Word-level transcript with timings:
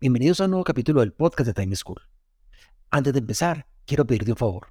Bienvenidos 0.00 0.40
a 0.40 0.44
un 0.44 0.52
nuevo 0.52 0.62
capítulo 0.62 1.00
del 1.00 1.12
podcast 1.12 1.48
de 1.48 1.54
Time 1.54 1.74
School. 1.74 2.00
Antes 2.88 3.12
de 3.12 3.18
empezar, 3.18 3.66
quiero 3.84 4.06
pedirte 4.06 4.30
un 4.30 4.36
favor. 4.36 4.68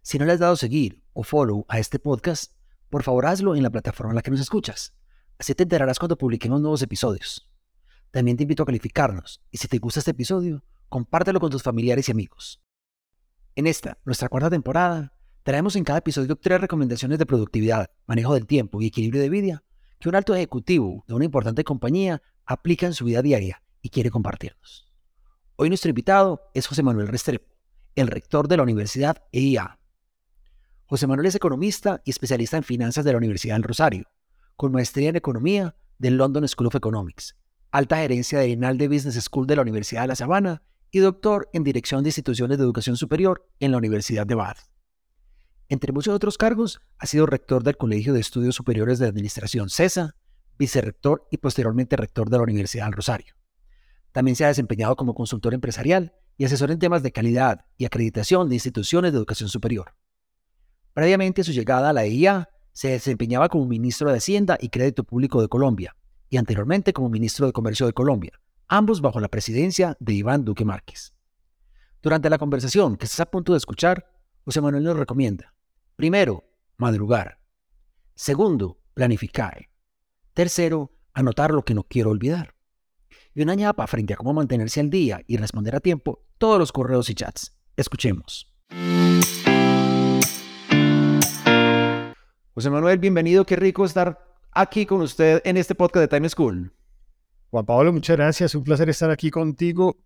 Si 0.00 0.18
no 0.18 0.24
le 0.24 0.32
has 0.32 0.38
dado 0.38 0.56
seguir 0.56 1.04
o 1.12 1.24
follow 1.24 1.66
a 1.68 1.78
este 1.78 1.98
podcast, 1.98 2.54
por 2.88 3.02
favor 3.02 3.26
hazlo 3.26 3.54
en 3.54 3.64
la 3.64 3.68
plataforma 3.68 4.12
en 4.12 4.16
la 4.16 4.22
que 4.22 4.30
nos 4.30 4.40
escuchas. 4.40 4.94
Así 5.38 5.54
te 5.54 5.64
enterarás 5.64 5.98
cuando 5.98 6.16
publiquemos 6.16 6.62
nuevos 6.62 6.80
episodios. 6.80 7.50
También 8.10 8.38
te 8.38 8.44
invito 8.44 8.62
a 8.62 8.66
calificarnos 8.66 9.42
y 9.50 9.58
si 9.58 9.68
te 9.68 9.76
gusta 9.76 10.00
este 10.00 10.12
episodio, 10.12 10.64
compártelo 10.88 11.38
con 11.38 11.50
tus 11.50 11.62
familiares 11.62 12.08
y 12.08 12.12
amigos. 12.12 12.62
En 13.54 13.66
esta, 13.66 13.98
nuestra 14.06 14.30
cuarta 14.30 14.48
temporada, 14.48 15.12
traemos 15.42 15.76
en 15.76 15.84
cada 15.84 15.98
episodio 15.98 16.34
tres 16.36 16.62
recomendaciones 16.62 17.18
de 17.18 17.26
productividad, 17.26 17.90
manejo 18.06 18.32
del 18.32 18.46
tiempo 18.46 18.80
y 18.80 18.86
equilibrio 18.86 19.20
de 19.20 19.28
vida 19.28 19.64
que 19.98 20.08
un 20.08 20.14
alto 20.14 20.34
ejecutivo 20.34 21.04
de 21.06 21.12
una 21.12 21.26
importante 21.26 21.62
compañía 21.62 22.22
aplica 22.46 22.86
en 22.86 22.94
su 22.94 23.04
vida 23.04 23.20
diaria 23.20 23.62
y 23.82 23.90
quiere 23.90 24.10
compartirnos. 24.10 24.90
Hoy 25.56 25.68
nuestro 25.68 25.90
invitado 25.90 26.50
es 26.54 26.66
José 26.66 26.82
Manuel 26.82 27.08
Restrepo, 27.08 27.52
el 27.94 28.06
rector 28.06 28.48
de 28.48 28.56
la 28.56 28.62
Universidad 28.62 29.22
EIA. 29.32 29.78
José 30.86 31.06
Manuel 31.06 31.26
es 31.26 31.34
economista 31.34 32.00
y 32.04 32.10
especialista 32.10 32.56
en 32.56 32.62
finanzas 32.62 33.04
de 33.04 33.12
la 33.12 33.18
Universidad 33.18 33.56
del 33.56 33.64
Rosario, 33.64 34.06
con 34.56 34.72
maestría 34.72 35.10
en 35.10 35.16
economía 35.16 35.76
del 35.98 36.16
London 36.16 36.46
School 36.48 36.68
of 36.68 36.74
Economics, 36.74 37.36
alta 37.70 37.96
gerencia 37.96 38.38
de 38.38 38.46
Rinaldi 38.46 38.86
Business 38.86 39.22
School 39.22 39.46
de 39.46 39.56
la 39.56 39.62
Universidad 39.62 40.02
de 40.02 40.08
La 40.08 40.16
Sabana 40.16 40.62
y 40.90 40.98
doctor 40.98 41.48
en 41.52 41.64
dirección 41.64 42.02
de 42.02 42.10
instituciones 42.10 42.58
de 42.58 42.64
educación 42.64 42.96
superior 42.96 43.48
en 43.60 43.72
la 43.72 43.78
Universidad 43.78 44.26
de 44.26 44.34
Bath. 44.34 44.58
Entre 45.68 45.92
muchos 45.92 46.14
otros 46.14 46.36
cargos, 46.36 46.82
ha 46.98 47.06
sido 47.06 47.24
rector 47.24 47.62
del 47.62 47.78
Colegio 47.78 48.12
de 48.12 48.20
Estudios 48.20 48.54
Superiores 48.54 48.98
de 48.98 49.06
Administración 49.06 49.70
CESA, 49.70 50.16
vicerrector 50.58 51.26
y 51.30 51.38
posteriormente 51.38 51.96
rector 51.96 52.28
de 52.28 52.36
la 52.36 52.42
Universidad 52.42 52.84
del 52.84 52.92
Rosario. 52.92 53.34
También 54.12 54.36
se 54.36 54.44
ha 54.44 54.48
desempeñado 54.48 54.94
como 54.94 55.14
consultor 55.14 55.54
empresarial 55.54 56.14
y 56.36 56.44
asesor 56.44 56.70
en 56.70 56.78
temas 56.78 57.02
de 57.02 57.12
calidad 57.12 57.64
y 57.76 57.86
acreditación 57.86 58.48
de 58.48 58.56
instituciones 58.56 59.12
de 59.12 59.18
educación 59.18 59.48
superior. 59.48 59.94
Previamente 60.92 61.40
a 61.40 61.44
su 61.44 61.52
llegada 61.52 61.90
a 61.90 61.92
la 61.92 62.04
EIA, 62.04 62.50
se 62.72 62.88
desempeñaba 62.88 63.48
como 63.48 63.66
ministro 63.66 64.10
de 64.10 64.18
Hacienda 64.18 64.58
y 64.60 64.68
Crédito 64.68 65.04
Público 65.04 65.40
de 65.40 65.48
Colombia 65.48 65.96
y 66.28 66.36
anteriormente 66.36 66.92
como 66.92 67.10
ministro 67.10 67.46
de 67.46 67.52
Comercio 67.52 67.86
de 67.86 67.92
Colombia, 67.92 68.32
ambos 68.68 69.00
bajo 69.00 69.20
la 69.20 69.28
presidencia 69.28 69.96
de 70.00 70.14
Iván 70.14 70.44
Duque 70.44 70.64
Márquez. 70.64 71.12
Durante 72.02 72.30
la 72.30 72.38
conversación 72.38 72.96
que 72.96 73.04
estás 73.04 73.20
a 73.20 73.30
punto 73.30 73.52
de 73.52 73.58
escuchar, 73.58 74.10
José 74.44 74.60
Manuel 74.60 74.84
nos 74.84 74.96
recomienda, 74.96 75.54
primero, 75.96 76.44
madrugar. 76.76 77.38
Segundo, 78.14 78.80
planificar. 78.94 79.68
Tercero, 80.34 80.92
anotar 81.12 81.52
lo 81.52 81.64
que 81.64 81.74
no 81.74 81.84
quiero 81.84 82.10
olvidar 82.10 82.54
y 83.34 83.42
una 83.42 83.54
ñapa 83.54 83.86
frente 83.86 84.14
a 84.14 84.16
cómo 84.16 84.32
mantenerse 84.32 84.80
al 84.80 84.90
día 84.90 85.22
y 85.26 85.36
responder 85.36 85.76
a 85.76 85.80
tiempo 85.80 86.24
todos 86.38 86.58
los 86.58 86.72
correos 86.72 87.08
y 87.10 87.14
chats. 87.14 87.56
Escuchemos. 87.76 88.52
José 92.54 92.70
Manuel, 92.70 92.98
bienvenido. 92.98 93.46
Qué 93.46 93.56
rico 93.56 93.84
estar 93.84 94.18
aquí 94.52 94.84
con 94.84 95.00
usted 95.00 95.40
en 95.44 95.56
este 95.56 95.74
podcast 95.74 96.02
de 96.02 96.08
Time 96.08 96.28
School. 96.28 96.72
Juan 97.50 97.66
Pablo, 97.66 97.92
muchas 97.92 98.16
gracias. 98.16 98.54
Un 98.54 98.64
placer 98.64 98.88
estar 98.90 99.10
aquí 99.10 99.30
contigo 99.30 99.96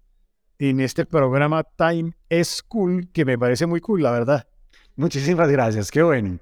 en 0.58 0.80
este 0.80 1.04
programa 1.04 1.64
Time 1.64 2.12
School, 2.44 3.08
que 3.12 3.24
me 3.24 3.38
parece 3.38 3.66
muy 3.66 3.80
cool, 3.80 4.02
la 4.02 4.12
verdad. 4.12 4.48
Muchísimas 4.94 5.50
gracias. 5.50 5.90
Qué 5.90 6.02
bueno. 6.02 6.38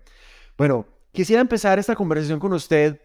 Bueno, 0.56 0.86
quisiera 1.12 1.40
empezar 1.40 1.78
esta 1.78 1.96
conversación 1.96 2.38
con 2.38 2.52
usted 2.52 3.00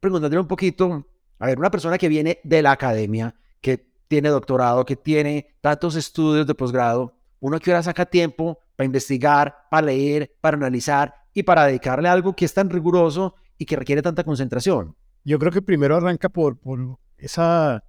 preguntándole 0.00 0.40
un 0.40 0.48
poquito 0.48 1.06
a 1.40 1.46
ver, 1.46 1.58
una 1.58 1.70
persona 1.70 1.98
que 1.98 2.08
viene 2.08 2.38
de 2.44 2.62
la 2.62 2.72
academia, 2.72 3.34
que 3.60 3.84
tiene 4.06 4.28
doctorado, 4.28 4.84
que 4.84 4.94
tiene 4.94 5.54
tantos 5.60 5.96
estudios 5.96 6.46
de 6.46 6.54
posgrado, 6.54 7.16
uno 7.40 7.58
que 7.58 7.72
ahora 7.72 7.82
saca 7.82 8.06
tiempo 8.06 8.60
para 8.76 8.84
investigar, 8.84 9.54
para 9.70 9.86
leer, 9.86 10.36
para 10.40 10.56
analizar 10.56 11.14
y 11.34 11.42
para 11.42 11.66
dedicarle 11.66 12.08
a 12.08 12.12
algo 12.12 12.36
que 12.36 12.44
es 12.44 12.54
tan 12.54 12.70
riguroso 12.70 13.34
y 13.58 13.64
que 13.64 13.76
requiere 13.76 14.02
tanta 14.02 14.22
concentración. 14.22 14.94
Yo 15.24 15.38
creo 15.38 15.50
que 15.50 15.62
primero 15.62 15.96
arranca 15.96 16.28
por, 16.28 16.58
por 16.58 16.98
esa, 17.18 17.84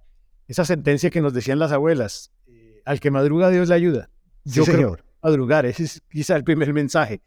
esa 0.48 0.64
sentencia 0.64 1.10
que 1.10 1.20
nos 1.20 1.32
decían 1.32 1.58
las 1.58 1.72
abuelas, 1.72 2.32
eh, 2.46 2.82
al 2.84 3.00
que 3.00 3.10
madruga 3.10 3.50
Dios 3.50 3.68
le 3.68 3.74
ayuda. 3.74 4.10
Yo 4.44 4.64
creo 4.64 4.96
madrugar, 5.22 5.66
ese 5.66 5.84
es 5.84 6.02
quizá 6.10 6.36
el 6.36 6.44
primer 6.44 6.72
mensaje. 6.72 7.22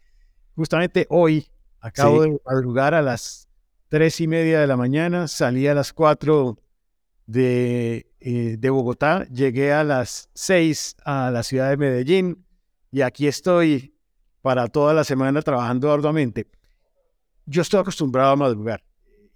Justamente 0.54 1.06
hoy 1.08 1.46
acabo 1.80 2.22
de 2.22 2.38
madrugar 2.44 2.94
a 2.94 3.02
las 3.02 3.45
tres 3.96 4.20
y 4.20 4.28
media 4.28 4.60
de 4.60 4.66
la 4.66 4.76
mañana, 4.76 5.26
salí 5.26 5.66
a 5.66 5.74
las 5.74 5.94
cuatro 5.94 6.58
de, 7.24 8.06
eh, 8.20 8.56
de 8.58 8.68
Bogotá, 8.68 9.26
llegué 9.28 9.72
a 9.72 9.84
las 9.84 10.28
seis 10.34 10.96
a 11.02 11.30
la 11.30 11.42
ciudad 11.42 11.70
de 11.70 11.78
Medellín 11.78 12.44
y 12.92 13.00
aquí 13.00 13.26
estoy 13.26 13.94
para 14.42 14.68
toda 14.68 14.92
la 14.92 15.02
semana 15.02 15.40
trabajando 15.40 15.90
arduamente. 15.90 16.46
Yo 17.46 17.62
estoy 17.62 17.80
acostumbrado 17.80 18.32
a 18.32 18.36
madrugar 18.36 18.84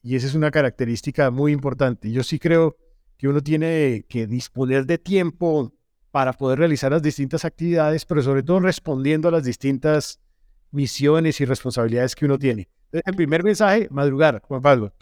y 0.03 0.15
esa 0.17 0.27
es 0.27 0.35
una 0.35 0.51
característica 0.51 1.31
muy 1.31 1.53
importante. 1.53 2.13
Yo 2.13 2.23
sí 2.23 2.39
creo 2.39 2.77
que 3.17 3.29
uno 3.29 3.41
tiene 3.41 4.05
que 4.11 4.27
disponer 4.27 4.85
de 4.85 4.99
tiempo 4.99 5.73
para 6.11 6.35
poder 6.35 6.59
realizar 6.59 6.93
las 6.93 7.01
distintas 7.01 7.47
actividades, 7.47 8.05
pero 8.05 8.21
sobre 8.23 8.43
todo 8.43 8.61
respondiendo 8.61 9.29
a 9.29 9.33
las 9.33 9.45
distintas 9.45 10.21
misiones 10.71 11.41
y 11.41 11.47
responsabilidades 11.47 12.15
que 12.15 12.27
uno 12.27 12.39
tiene. 12.39 12.69
El 12.93 13.15
primer 13.15 13.45
mensaje, 13.45 13.89
madrugar, 13.91 14.43
Juan 14.47 14.63
Pablo. 14.63 14.93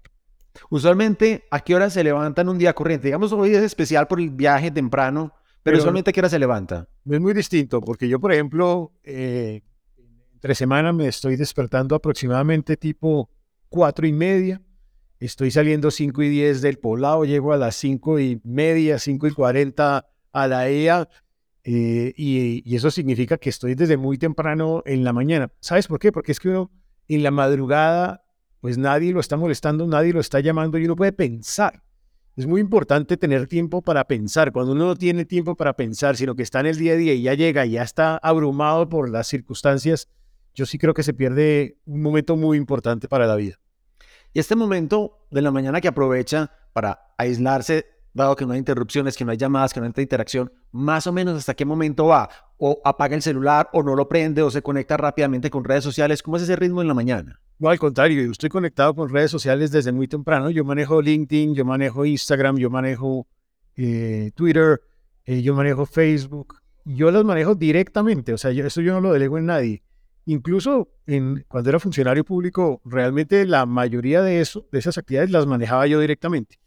Usualmente, 0.71 1.45
¿a 1.51 1.61
qué 1.61 1.75
hora 1.75 1.89
se 1.91 2.05
levantan 2.05 2.49
un 2.49 2.59
día 2.59 2.75
corriente? 2.75 3.09
Digamos, 3.09 3.33
hoy 3.33 3.55
es 3.55 3.63
especial 3.63 4.07
por 4.07 4.21
el 4.21 4.31
viaje 4.31 4.71
temprano, 4.71 5.33
pero, 5.63 5.79
usualmente, 5.79 6.11
¿a 6.11 6.13
qué 6.13 6.21
hora 6.21 6.29
se 6.31 6.39
levanta? 6.39 6.89
Es 7.11 7.21
muy 7.21 7.35
distinto, 7.35 7.81
porque 7.81 8.09
yo, 8.09 8.19
por 8.19 8.33
ejemplo, 8.33 8.93
eh, 9.03 9.63
entre 10.33 10.55
semana 10.55 10.93
me 10.93 11.09
estoy 11.09 11.37
despertando 11.37 11.95
aproximadamente 11.95 12.77
tipo 12.77 13.29
cuatro 13.69 14.07
y 14.07 14.13
media. 14.13 14.63
Estoy 15.21 15.51
saliendo 15.51 15.91
cinco 15.91 16.23
y 16.23 16.29
diez 16.29 16.63
del 16.63 16.79
poblado, 16.79 17.25
llego 17.25 17.53
a 17.53 17.57
las 17.57 17.75
cinco 17.75 18.19
y 18.19 18.41
media, 18.45 18.99
cinco 18.99 19.27
y 19.27 19.33
cuarenta 19.33 20.07
a 20.33 20.47
la 20.47 20.69
EA. 20.69 21.09
Eh, 21.65 22.15
y, 22.17 22.63
y, 22.65 22.77
eso 22.77 22.91
significa 22.91 23.37
que 23.37 23.51
estoy 23.51 23.75
desde 23.75 23.99
muy 23.99 24.17
temprano 24.17 24.83
en 24.87 25.05
la 25.05 25.13
mañana. 25.13 25.53
¿Sabes 25.61 25.87
por 25.87 25.99
qué? 25.99 26.13
Porque 26.13 26.33
es 26.33 26.41
que 26.41 26.49
uno 26.49 26.71
en 27.09 27.23
la 27.23 27.31
madrugada, 27.31 28.25
pues 28.61 28.79
nadie 28.79 29.13
lo 29.13 29.21
está 29.21 29.37
molestando, 29.37 29.87
nadie 29.87 30.13
lo 30.13 30.21
está 30.21 30.41
llamando 30.41 30.79
y 30.79 30.85
uno 30.85 30.97
puede 30.97 31.13
pensar. 31.13 31.83
Es 32.37 32.47
muy 32.47 32.61
importante 32.61 33.17
tener 33.17 33.49
tiempo 33.49 33.83
para 33.83 34.05
pensar. 34.05 34.53
Cuando 34.53 34.73
uno 34.73 34.87
no 34.87 34.97
tiene 34.97 35.25
tiempo 35.25 35.57
para 35.57 35.75
pensar, 35.75 36.17
sino 36.17 36.37
que 36.37 36.45
está 36.45 36.61
en 36.61 36.67
el 36.67 36.79
día 36.79 36.93
a 36.93 36.97
día 36.97 37.15
y 37.15 37.23
ya 37.23 37.35
llega 37.35 37.67
y 37.67 37.73
ya 37.73 37.83
está 37.83 38.17
abrumado 38.19 38.89
por 38.89 39.11
las 39.11 39.27
circunstancias, 39.27 40.09
yo 40.55 40.65
sí 40.67 40.79
creo 40.79 40.95
que 40.95 41.03
se 41.03 41.15
pierde 41.15 41.79
un 41.85 42.01
momento 42.01 42.37
muy 42.37 42.57
importante 42.57 43.09
para 43.09 43.27
la 43.27 43.35
vida. 43.35 43.59
Y 44.33 44.39
este 44.39 44.55
momento 44.55 45.27
de 45.31 45.43
la 45.43 45.51
mañana 45.51 45.81
que 45.81 45.89
aprovecha 45.89 46.53
para 46.73 47.13
aislarse 47.17 47.87
dado 48.15 48.37
que 48.37 48.47
no 48.47 48.53
hay 48.53 48.59
interrupciones, 48.59 49.17
que 49.17 49.25
no 49.25 49.31
hay 49.31 49.37
llamadas, 49.37 49.73
que 49.73 49.81
no 49.81 49.87
hay 49.87 49.93
interacción, 49.97 50.53
más 50.73 51.07
o 51.07 51.13
menos 51.13 51.37
hasta 51.37 51.55
qué 51.55 51.65
momento 51.65 52.07
va, 52.07 52.29
o 52.57 52.81
apaga 52.85 53.15
el 53.15 53.23
celular, 53.23 53.69
o 53.73 53.83
no 53.83 53.95
lo 53.95 54.09
prende, 54.09 54.43
o 54.43 54.51
se 54.51 54.63
conecta 54.63 54.97
rápidamente 54.97 55.51
con 55.51 55.65
redes 55.65 55.85
sociales. 55.85 56.23
¿Cómo 56.23 56.37
es 56.37 56.43
ese 56.43 56.57
ritmo 56.57 56.83
en 56.83 56.89
la 56.89 56.95
mañana? 56.95 57.41
No, 57.59 57.69
al 57.69 57.79
contrario, 57.79 58.23
yo 58.23 58.31
estoy 58.31 58.49
conectado 58.49 58.95
con 58.95 59.09
redes 59.09 59.31
sociales 59.31 59.71
desde 59.71 59.93
muy 59.93 60.07
temprano. 60.07 60.51
Yo 60.51 60.65
manejo 60.65 61.03
LinkedIn, 61.03 61.55
yo 61.55 61.65
manejo 61.65 62.05
Instagram, 62.05 62.57
yo 62.57 62.71
manejo 62.71 63.27
eh, 63.77 64.31
Twitter, 64.35 64.81
eh, 65.25 65.43
yo 65.43 65.55
manejo 65.55 65.85
Facebook. 65.87 66.57
Yo 66.85 67.11
los 67.11 67.25
manejo 67.25 67.55
directamente, 67.55 68.33
o 68.33 68.39
sea, 68.39 68.51
eso 68.51 68.81
yo 68.81 68.95
no 68.95 69.01
lo 69.01 69.13
delego 69.13 69.37
en 69.37 69.47
nadie. 69.47 69.83
Incluso 70.25 70.89
cuando 71.49 71.71
era 71.71 71.79
funcionario 71.79 72.25
público, 72.25 72.81
realmente 72.85 73.47
la 73.47 73.67
mayoría 73.67 74.23
de, 74.23 74.41
eso, 74.41 74.67
de 74.71 74.79
esas 74.79 74.99
actividades 74.99 75.31
las 75.31 75.47
manejaba 75.47 75.87
yo 75.87 76.01
directamente. 76.01 76.59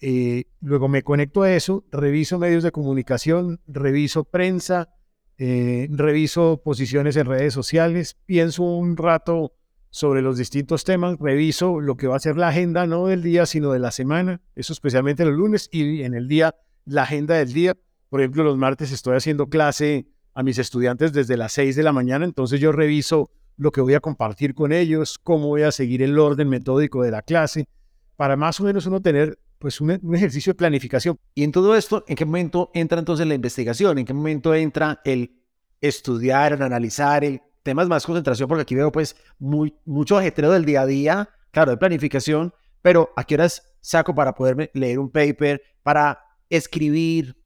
Eh, 0.00 0.44
luego 0.60 0.88
me 0.88 1.02
conecto 1.02 1.42
a 1.42 1.52
eso, 1.52 1.84
reviso 1.90 2.38
medios 2.38 2.62
de 2.62 2.72
comunicación, 2.72 3.60
reviso 3.66 4.24
prensa, 4.24 4.90
eh, 5.38 5.88
reviso 5.90 6.60
posiciones 6.62 7.16
en 7.16 7.26
redes 7.26 7.54
sociales, 7.54 8.16
pienso 8.26 8.62
un 8.62 8.96
rato 8.96 9.52
sobre 9.90 10.20
los 10.20 10.36
distintos 10.36 10.84
temas, 10.84 11.16
reviso 11.18 11.80
lo 11.80 11.96
que 11.96 12.06
va 12.06 12.16
a 12.16 12.20
ser 12.20 12.36
la 12.36 12.48
agenda 12.48 12.86
no 12.86 13.06
del 13.06 13.22
día, 13.22 13.46
sino 13.46 13.72
de 13.72 13.78
la 13.78 13.90
semana, 13.90 14.42
eso 14.54 14.74
especialmente 14.74 15.24
los 15.24 15.34
lunes 15.34 15.68
y 15.72 16.02
en 16.02 16.14
el 16.14 16.28
día, 16.28 16.54
la 16.84 17.02
agenda 17.02 17.34
del 17.36 17.52
día. 17.52 17.74
Por 18.10 18.20
ejemplo, 18.20 18.44
los 18.44 18.58
martes 18.58 18.92
estoy 18.92 19.16
haciendo 19.16 19.48
clase 19.48 20.06
a 20.34 20.42
mis 20.42 20.58
estudiantes 20.58 21.14
desde 21.14 21.38
las 21.38 21.52
6 21.52 21.76
de 21.76 21.82
la 21.82 21.92
mañana, 21.92 22.26
entonces 22.26 22.60
yo 22.60 22.72
reviso 22.72 23.30
lo 23.56 23.72
que 23.72 23.80
voy 23.80 23.94
a 23.94 24.00
compartir 24.00 24.54
con 24.54 24.72
ellos, 24.72 25.18
cómo 25.18 25.48
voy 25.48 25.62
a 25.62 25.72
seguir 25.72 26.02
el 26.02 26.18
orden 26.18 26.50
metódico 26.50 27.02
de 27.02 27.10
la 27.10 27.22
clase, 27.22 27.68
para 28.16 28.36
más 28.36 28.60
o 28.60 28.64
menos 28.64 28.84
uno 28.86 29.00
tener 29.00 29.38
pues 29.58 29.80
un, 29.80 29.90
ejercicio 30.14 30.52
de 30.52 30.56
planificación. 30.56 31.18
Y 31.34 31.44
en 31.44 31.52
todo 31.52 31.74
esto, 31.76 32.04
¿en 32.06 32.16
qué 32.16 32.24
momento 32.24 32.70
entra 32.74 32.98
entonces 32.98 33.26
la 33.26 33.34
investigación? 33.34 33.98
¿En 33.98 34.04
qué 34.04 34.14
momento 34.14 34.54
entra 34.54 35.00
el 35.04 35.42
estudiar, 35.80 36.52
el 36.52 36.62
analizar, 36.62 37.24
el 37.24 37.40
temas 37.62 37.88
más 37.88 38.04
concentración? 38.04 38.48
Porque 38.48 38.62
aquí 38.62 38.74
veo 38.74 38.92
pues 38.92 39.16
muy, 39.38 39.74
mucho 39.84 40.18
ajetreo 40.18 40.52
del 40.52 40.64
día 40.64 40.82
a 40.82 40.86
día, 40.86 41.28
claro, 41.50 41.70
de 41.72 41.76
planificación, 41.76 42.52
pero 42.82 43.12
¿a 43.16 43.24
qué 43.24 43.34
horas 43.34 43.74
saco 43.80 44.14
para 44.14 44.34
poderme 44.34 44.70
leer 44.74 44.98
un 44.98 45.10
paper, 45.10 45.62
para 45.82 46.20
escribir? 46.50 47.36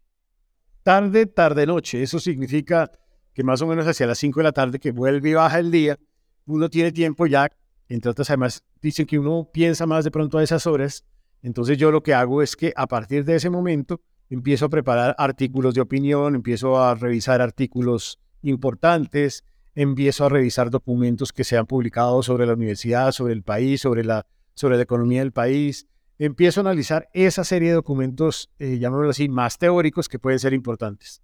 Tarde, 0.83 1.27
tarde, 1.27 1.67
noche. 1.67 2.03
Eso 2.03 2.19
significa 2.19 2.91
que 3.33 3.45
más 3.45 3.63
o 3.63 3.67
menos 3.67 3.87
hacia 3.87 4.07
las 4.07 4.19
5 4.19 4.41
de 4.41 4.45
la 4.45 4.53
tarde 4.53 4.79
que 4.79 4.91
vuelve 4.91 5.31
y 5.31 5.35
baja 5.35 5.59
el 5.59 5.71
día, 5.71 5.99
uno 6.47 6.69
tiene 6.69 6.91
tiempo 6.93 7.27
ya, 7.27 7.49
entre 7.89 8.11
otras 8.11 8.31
además 8.31 8.65
dicen 8.81 9.07
que 9.07 9.19
uno 9.19 9.49
piensa 9.53 9.87
más 9.87 10.05
de 10.05 10.11
pronto 10.11 10.39
a 10.39 10.43
esas 10.43 10.67
horas, 10.67 11.05
entonces 11.43 11.79
yo 11.79 11.91
lo 11.91 12.03
que 12.03 12.15
hago 12.15 12.43
es 12.43 12.57
que 12.57 12.73
a 12.77 12.87
partir 12.87 13.25
de 13.25 13.37
ese 13.37 13.51
momento 13.51 14.01
empiezo 14.29 14.67
a 14.67 14.69
preparar 14.69 15.15
artículos 15.19 15.75
de 15.75 15.81
opinión, 15.81 16.35
empiezo 16.35 16.83
a 16.83 16.95
revisar 16.95 17.41
artículos 17.41 18.21
importantes, 18.43 19.45
empiezo 19.75 20.25
a 20.25 20.29
revisar 20.29 20.71
documentos 20.71 21.33
que 21.33 21.45
se 21.45 21.57
han 21.57 21.67
publicado 21.67 22.23
sobre 22.23 22.47
la 22.47 22.55
universidad, 22.55 23.13
sobre 23.13 23.33
el 23.33 23.43
país, 23.43 23.81
sobre 23.81 24.05
la, 24.05 24.27
sobre 24.55 24.77
la 24.77 24.83
economía 24.83 25.21
del 25.21 25.33
país, 25.33 25.87
empiezo 26.19 26.61
a 26.61 26.63
analizar 26.63 27.09
esa 27.15 27.45
serie 27.45 27.71
de 27.71 27.75
documentos, 27.75 28.51
eh, 28.59 28.79
llamémoslo 28.79 29.11
así, 29.11 29.29
más 29.29 29.59
teóricos 29.59 30.09
que 30.09 30.19
pueden 30.19 30.39
ser 30.39 30.53
importantes. 30.53 31.23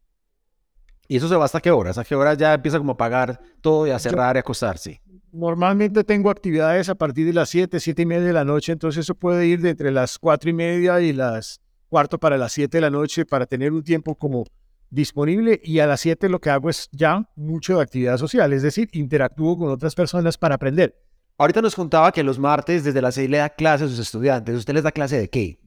¿Y 1.09 1.17
eso 1.17 1.29
se 1.29 1.37
va 1.37 1.45
hasta 1.45 1.61
qué 1.61 1.71
horas? 1.71 1.99
¿A 1.99 2.05
qué 2.05 2.15
horas 2.15 2.37
ya 2.37 2.55
empieza 2.55 2.79
como 2.79 2.93
a 2.93 2.97
pagar 2.97 3.41
todo 3.61 3.87
y 3.87 3.91
a 3.91 3.99
cerrar 3.99 4.37
y 4.37 4.39
a 4.39 4.41
acostarse? 4.41 5.01
Normalmente 5.33 6.03
tengo 6.05 6.31
actividades 6.31 6.89
a 6.89 6.95
partir 6.95 7.27
de 7.27 7.33
las 7.33 7.49
7, 7.51 7.79
7 7.79 8.03
y 8.03 8.07
media 8.07 8.27
de 8.27 8.33
la 8.33 8.45
noche, 8.45 8.73
entonces 8.73 9.01
eso 9.01 9.15
puede 9.15 9.47
ir 9.47 9.61
de 9.61 9.71
entre 9.71 9.91
las 9.91 10.19
4 10.19 10.51
y 10.51 10.53
media 10.53 11.01
y 11.01 11.13
las 11.13 11.61
cuarto 11.89 12.19
para 12.19 12.37
las 12.37 12.53
7 12.53 12.77
de 12.77 12.81
la 12.81 12.91
noche 12.91 13.25
para 13.25 13.47
tener 13.47 13.73
un 13.73 13.83
tiempo 13.83 14.15
como 14.15 14.45
disponible 14.91 15.61
y 15.63 15.79
a 15.81 15.87
las 15.87 16.01
7 16.01 16.29
lo 16.29 16.41
que 16.41 16.51
hago 16.51 16.71
es 16.71 16.89
ya 16.93 17.29
mucho 17.37 17.77
de 17.77 17.83
actividad 17.83 18.17
social, 18.17 18.53
es 18.53 18.63
decir, 18.63 18.89
interactúo 18.93 19.59
con 19.59 19.69
otras 19.69 19.95
personas 19.95 20.39
para 20.39 20.55
aprender. 20.55 20.97
Ahorita 21.39 21.61
nos 21.61 21.75
contaba 21.75 22.13
que 22.13 22.23
los 22.23 22.39
martes 22.39 22.83
desde 22.83 23.03
las 23.03 23.15
6 23.15 23.29
le 23.29 23.39
da 23.39 23.51
clase 23.51 23.85
a 23.85 23.89
sus 23.89 23.99
estudiantes. 23.99 24.57
¿Usted 24.57 24.73
les 24.73 24.85
da 24.85 24.91
clase 24.91 25.19
de 25.19 25.29
qué? 25.29 25.61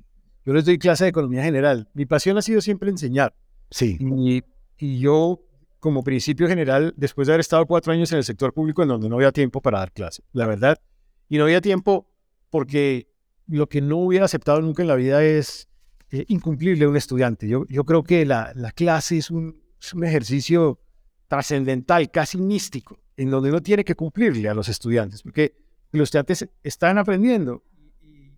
Yo 0.46 0.54
les 0.54 0.66
doy 0.66 0.80
clase 0.80 1.04
de 1.04 1.12
economía 1.12 1.44
general. 1.44 1.88
Mi 1.94 2.08
pasión 2.08 2.38
ha 2.40 2.42
sido 2.42 2.60
siempre 2.60 2.90
enseñar. 2.90 3.36
Sí. 3.70 3.98
Y 4.00 4.44
y 4.80 5.00
yo, 5.00 5.42
como 5.80 6.04
principio 6.04 6.48
general, 6.48 6.94
después 6.98 7.28
de 7.28 7.34
haber 7.34 7.42
estado 7.42 7.66
cuatro 7.66 7.94
años 7.94 8.12
en 8.12 8.18
el 8.18 8.24
sector 8.24 8.54
público 8.54 8.82
en 8.82 8.90
donde 8.90 9.10
no 9.10 9.18
había 9.18 9.32
tiempo 9.32 9.62
para 9.62 9.80
dar 9.80 9.92
clase, 9.92 10.24
la 10.32 10.48
verdad, 10.48 10.80
y 11.28 11.38
no 11.38 11.44
había 11.44 11.62
tiempo 11.62 12.08
porque 12.50 13.08
lo 13.48 13.68
que 13.68 13.82
no 13.82 13.98
hubiera 13.98 14.26
aceptado 14.26 14.62
nunca 14.62 14.82
en 14.82 14.88
la 14.88 14.96
vida 14.96 15.24
es 15.24 15.68
eh, 16.12 16.26
incumplirle 16.30 16.86
a 16.86 16.90
un 16.90 16.98
estudiante. 16.98 17.48
Yo, 17.48 17.66
yo 17.68 17.84
creo 17.84 18.04
que 18.04 18.26
la, 18.26 18.52
la 18.56 18.72
clase 18.72 19.18
es 19.18 19.30
un, 19.30 19.62
es 19.80 19.94
un 19.94 20.04
ejercicio 20.04 20.80
trascendental, 21.28 22.10
casi 22.10 22.38
místico, 22.40 23.00
en 23.18 23.30
donde 23.30 23.50
uno 23.50 23.62
tiene 23.62 23.84
que 23.84 23.96
cumplirle 23.96 24.50
a 24.50 24.54
los 24.54 24.70
estudiantes, 24.70 25.22
porque 25.22 25.56
los 25.92 26.08
estudiantes 26.08 26.48
están 26.64 26.98
aprendiendo 26.98 27.64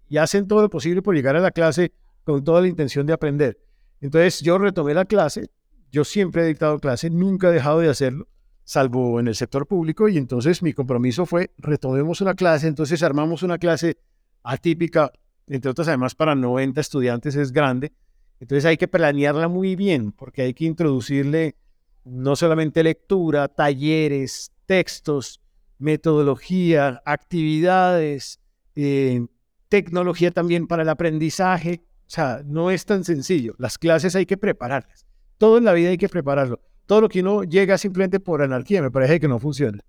y 0.09 0.17
hacen 0.17 0.47
todo 0.47 0.61
lo 0.61 0.69
posible 0.69 1.01
por 1.01 1.15
llegar 1.15 1.35
a 1.35 1.39
la 1.39 1.51
clase 1.51 1.93
con 2.23 2.43
toda 2.43 2.61
la 2.61 2.67
intención 2.67 3.05
de 3.05 3.13
aprender. 3.13 3.59
Entonces 4.01 4.41
yo 4.41 4.57
retomé 4.57 4.93
la 4.93 5.05
clase 5.05 5.49
yo 5.91 6.03
siempre 6.03 6.43
he 6.43 6.47
dictado 6.47 6.79
clase, 6.79 7.09
nunca 7.09 7.49
he 7.49 7.53
dejado 7.53 7.79
de 7.79 7.89
hacerlo, 7.89 8.27
salvo 8.63 9.19
en 9.19 9.27
el 9.27 9.35
sector 9.35 9.67
público, 9.67 10.07
y 10.07 10.17
entonces 10.17 10.61
mi 10.63 10.73
compromiso 10.73 11.25
fue 11.25 11.51
retomemos 11.57 12.21
una 12.21 12.33
clase, 12.33 12.67
entonces 12.67 13.03
armamos 13.03 13.43
una 13.43 13.57
clase 13.57 13.97
atípica, 14.43 15.11
entre 15.47 15.71
otras 15.71 15.87
además 15.87 16.15
para 16.15 16.35
90 16.35 16.79
estudiantes 16.79 17.35
es 17.35 17.51
grande, 17.51 17.91
entonces 18.39 18.65
hay 18.65 18.77
que 18.77 18.87
planearla 18.87 19.47
muy 19.47 19.75
bien, 19.75 20.11
porque 20.11 20.43
hay 20.43 20.53
que 20.53 20.65
introducirle 20.65 21.55
no 22.03 22.35
solamente 22.35 22.83
lectura, 22.83 23.47
talleres, 23.47 24.51
textos, 24.65 25.41
metodología, 25.77 27.01
actividades, 27.05 28.39
eh, 28.75 29.25
tecnología 29.69 30.31
también 30.31 30.67
para 30.67 30.83
el 30.83 30.89
aprendizaje. 30.89 31.83
O 32.07 32.09
sea, 32.09 32.41
no 32.45 32.71
es 32.71 32.85
tan 32.85 33.03
sencillo. 33.03 33.55
Las 33.57 33.77
clases 33.77 34.15
hay 34.15 34.25
que 34.25 34.37
prepararlas. 34.37 35.05
Todo 35.41 35.57
en 35.57 35.65
la 35.65 35.73
vida 35.73 35.89
hay 35.89 35.97
que 35.97 36.07
prepararlo. 36.07 36.59
Todo 36.85 37.01
lo 37.01 37.09
que 37.09 37.21
uno 37.21 37.43
llega 37.43 37.75
simplemente 37.75 38.19
por 38.19 38.43
anarquía 38.43 38.79
me 38.79 38.91
parece 38.91 39.19
que 39.19 39.27
no 39.27 39.39
funciona. 39.39 39.79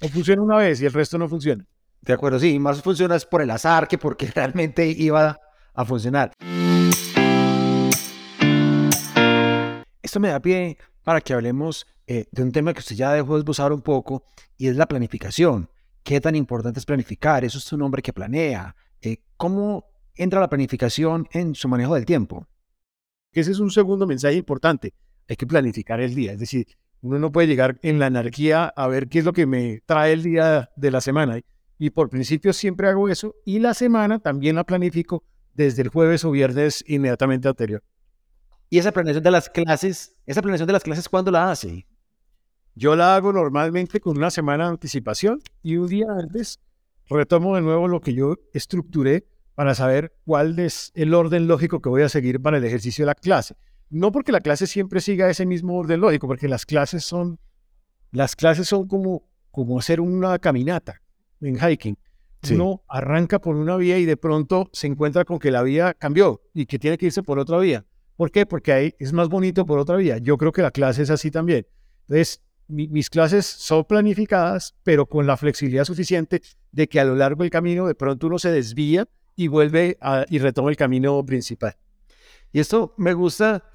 O 0.00 0.08
funciona 0.08 0.40
una 0.40 0.56
vez 0.56 0.80
y 0.80 0.86
el 0.86 0.92
resto 0.94 1.18
no 1.18 1.28
funciona. 1.28 1.66
De 2.00 2.14
acuerdo, 2.14 2.38
sí, 2.38 2.58
más 2.58 2.80
funciona 2.80 3.14
es 3.14 3.26
por 3.26 3.42
el 3.42 3.50
azar 3.50 3.86
que 3.88 3.98
porque 3.98 4.26
realmente 4.34 4.86
iba 4.86 5.38
a 5.74 5.84
funcionar. 5.84 6.32
Esto 10.00 10.18
me 10.18 10.28
da 10.28 10.40
pie 10.40 10.78
para 11.02 11.20
que 11.20 11.34
hablemos 11.34 11.86
eh, 12.06 12.24
de 12.32 12.42
un 12.42 12.50
tema 12.50 12.72
que 12.72 12.78
usted 12.80 12.96
ya 12.96 13.12
dejó 13.12 13.36
esbozar 13.36 13.70
un 13.70 13.82
poco 13.82 14.24
y 14.56 14.68
es 14.68 14.76
la 14.76 14.86
planificación. 14.86 15.68
¿Qué 16.02 16.22
tan 16.22 16.36
importante 16.36 16.80
es 16.80 16.86
planificar? 16.86 17.44
Eso 17.44 17.58
es 17.58 17.70
un 17.70 17.82
hombre 17.82 18.00
que 18.00 18.14
planea. 18.14 18.74
Eh, 19.02 19.18
¿Cómo 19.36 19.84
entra 20.14 20.40
la 20.40 20.48
planificación 20.48 21.28
en 21.32 21.54
su 21.54 21.68
manejo 21.68 21.96
del 21.96 22.06
tiempo? 22.06 22.48
Ese 23.34 23.50
es 23.50 23.60
un 23.60 23.70
segundo 23.70 24.06
mensaje 24.06 24.36
importante. 24.36 24.92
Hay 25.28 25.36
que 25.36 25.46
planificar 25.46 26.00
el 26.00 26.14
día. 26.14 26.32
Es 26.32 26.40
decir, 26.40 26.66
uno 27.00 27.18
no 27.18 27.32
puede 27.32 27.48
llegar 27.48 27.78
en 27.82 27.98
la 27.98 28.06
anarquía 28.06 28.66
a 28.66 28.86
ver 28.88 29.08
qué 29.08 29.20
es 29.20 29.24
lo 29.24 29.32
que 29.32 29.46
me 29.46 29.80
trae 29.86 30.12
el 30.12 30.22
día 30.22 30.70
de 30.76 30.90
la 30.90 31.00
semana. 31.00 31.40
Y 31.78 31.90
por 31.90 32.10
principio 32.10 32.52
siempre 32.52 32.88
hago 32.88 33.08
eso. 33.08 33.34
Y 33.44 33.58
la 33.58 33.74
semana 33.74 34.18
también 34.18 34.56
la 34.56 34.64
planifico 34.64 35.24
desde 35.54 35.82
el 35.82 35.88
jueves 35.88 36.24
o 36.24 36.30
viernes 36.30 36.84
inmediatamente 36.86 37.48
anterior. 37.48 37.82
¿Y 38.70 38.78
esa 38.78 38.92
planeación 38.92 39.22
de 39.22 39.30
las 39.30 39.50
clases, 39.50 40.16
esa 40.26 40.40
planeación 40.40 40.66
de 40.66 40.72
las 40.72 40.82
clases, 40.82 41.08
cuándo 41.08 41.30
la 41.30 41.50
hace? 41.50 41.86
Yo 42.74 42.96
la 42.96 43.14
hago 43.14 43.32
normalmente 43.32 44.00
con 44.00 44.16
una 44.16 44.30
semana 44.30 44.64
de 44.64 44.70
anticipación 44.70 45.40
y 45.62 45.76
un 45.76 45.88
día 45.88 46.06
antes 46.08 46.58
retomo 47.10 47.54
de 47.54 47.62
nuevo 47.62 47.86
lo 47.88 48.00
que 48.00 48.14
yo 48.14 48.36
estructuré 48.54 49.26
para 49.54 49.74
saber 49.74 50.14
cuál 50.24 50.58
es 50.58 50.90
el 50.94 51.12
orden 51.12 51.46
lógico 51.48 51.82
que 51.82 51.90
voy 51.90 52.02
a 52.02 52.08
seguir 52.08 52.40
para 52.40 52.56
el 52.56 52.64
ejercicio 52.64 53.02
de 53.02 53.06
la 53.08 53.14
clase. 53.14 53.56
No 53.92 54.10
porque 54.10 54.32
la 54.32 54.40
clase 54.40 54.66
siempre 54.66 55.02
siga 55.02 55.28
ese 55.28 55.44
mismo 55.44 55.76
orden 55.76 56.00
lógico, 56.00 56.26
porque 56.26 56.48
las 56.48 56.64
clases 56.64 57.04
son, 57.04 57.38
las 58.10 58.34
clases 58.34 58.66
son 58.66 58.88
como, 58.88 59.28
como 59.50 59.78
hacer 59.78 60.00
una 60.00 60.38
caminata 60.38 61.02
en 61.42 61.58
hiking. 61.58 61.98
Uno 62.52 62.82
arranca 62.88 63.38
por 63.38 63.54
una 63.54 63.76
vía 63.76 63.98
y 63.98 64.06
de 64.06 64.16
pronto 64.16 64.70
se 64.72 64.86
encuentra 64.86 65.26
con 65.26 65.38
que 65.38 65.50
la 65.50 65.62
vía 65.62 65.92
cambió 65.92 66.40
y 66.54 66.64
que 66.64 66.78
tiene 66.78 66.96
que 66.96 67.06
irse 67.06 67.22
por 67.22 67.38
otra 67.38 67.58
vía. 67.58 67.84
¿Por 68.16 68.30
qué? 68.30 68.46
Porque 68.46 68.72
ahí 68.72 68.94
es 68.98 69.12
más 69.12 69.28
bonito 69.28 69.66
por 69.66 69.78
otra 69.78 69.96
vía. 69.96 70.16
Yo 70.16 70.38
creo 70.38 70.52
que 70.52 70.62
la 70.62 70.70
clase 70.70 71.02
es 71.02 71.10
así 71.10 71.30
también. 71.30 71.66
Entonces, 72.08 72.40
mis 72.68 73.10
clases 73.10 73.44
son 73.44 73.84
planificadas, 73.84 74.74
pero 74.82 75.04
con 75.04 75.26
la 75.26 75.36
flexibilidad 75.36 75.84
suficiente 75.84 76.40
de 76.70 76.88
que 76.88 76.98
a 76.98 77.04
lo 77.04 77.14
largo 77.14 77.42
del 77.42 77.50
camino 77.50 77.86
de 77.86 77.94
pronto 77.94 78.26
uno 78.26 78.38
se 78.38 78.50
desvía 78.50 79.06
y 79.36 79.48
vuelve 79.48 79.98
y 80.30 80.38
retoma 80.38 80.70
el 80.70 80.76
camino 80.76 81.22
principal. 81.26 81.76
Y 82.52 82.60
esto 82.60 82.94
me 82.96 83.12
gusta 83.12 83.71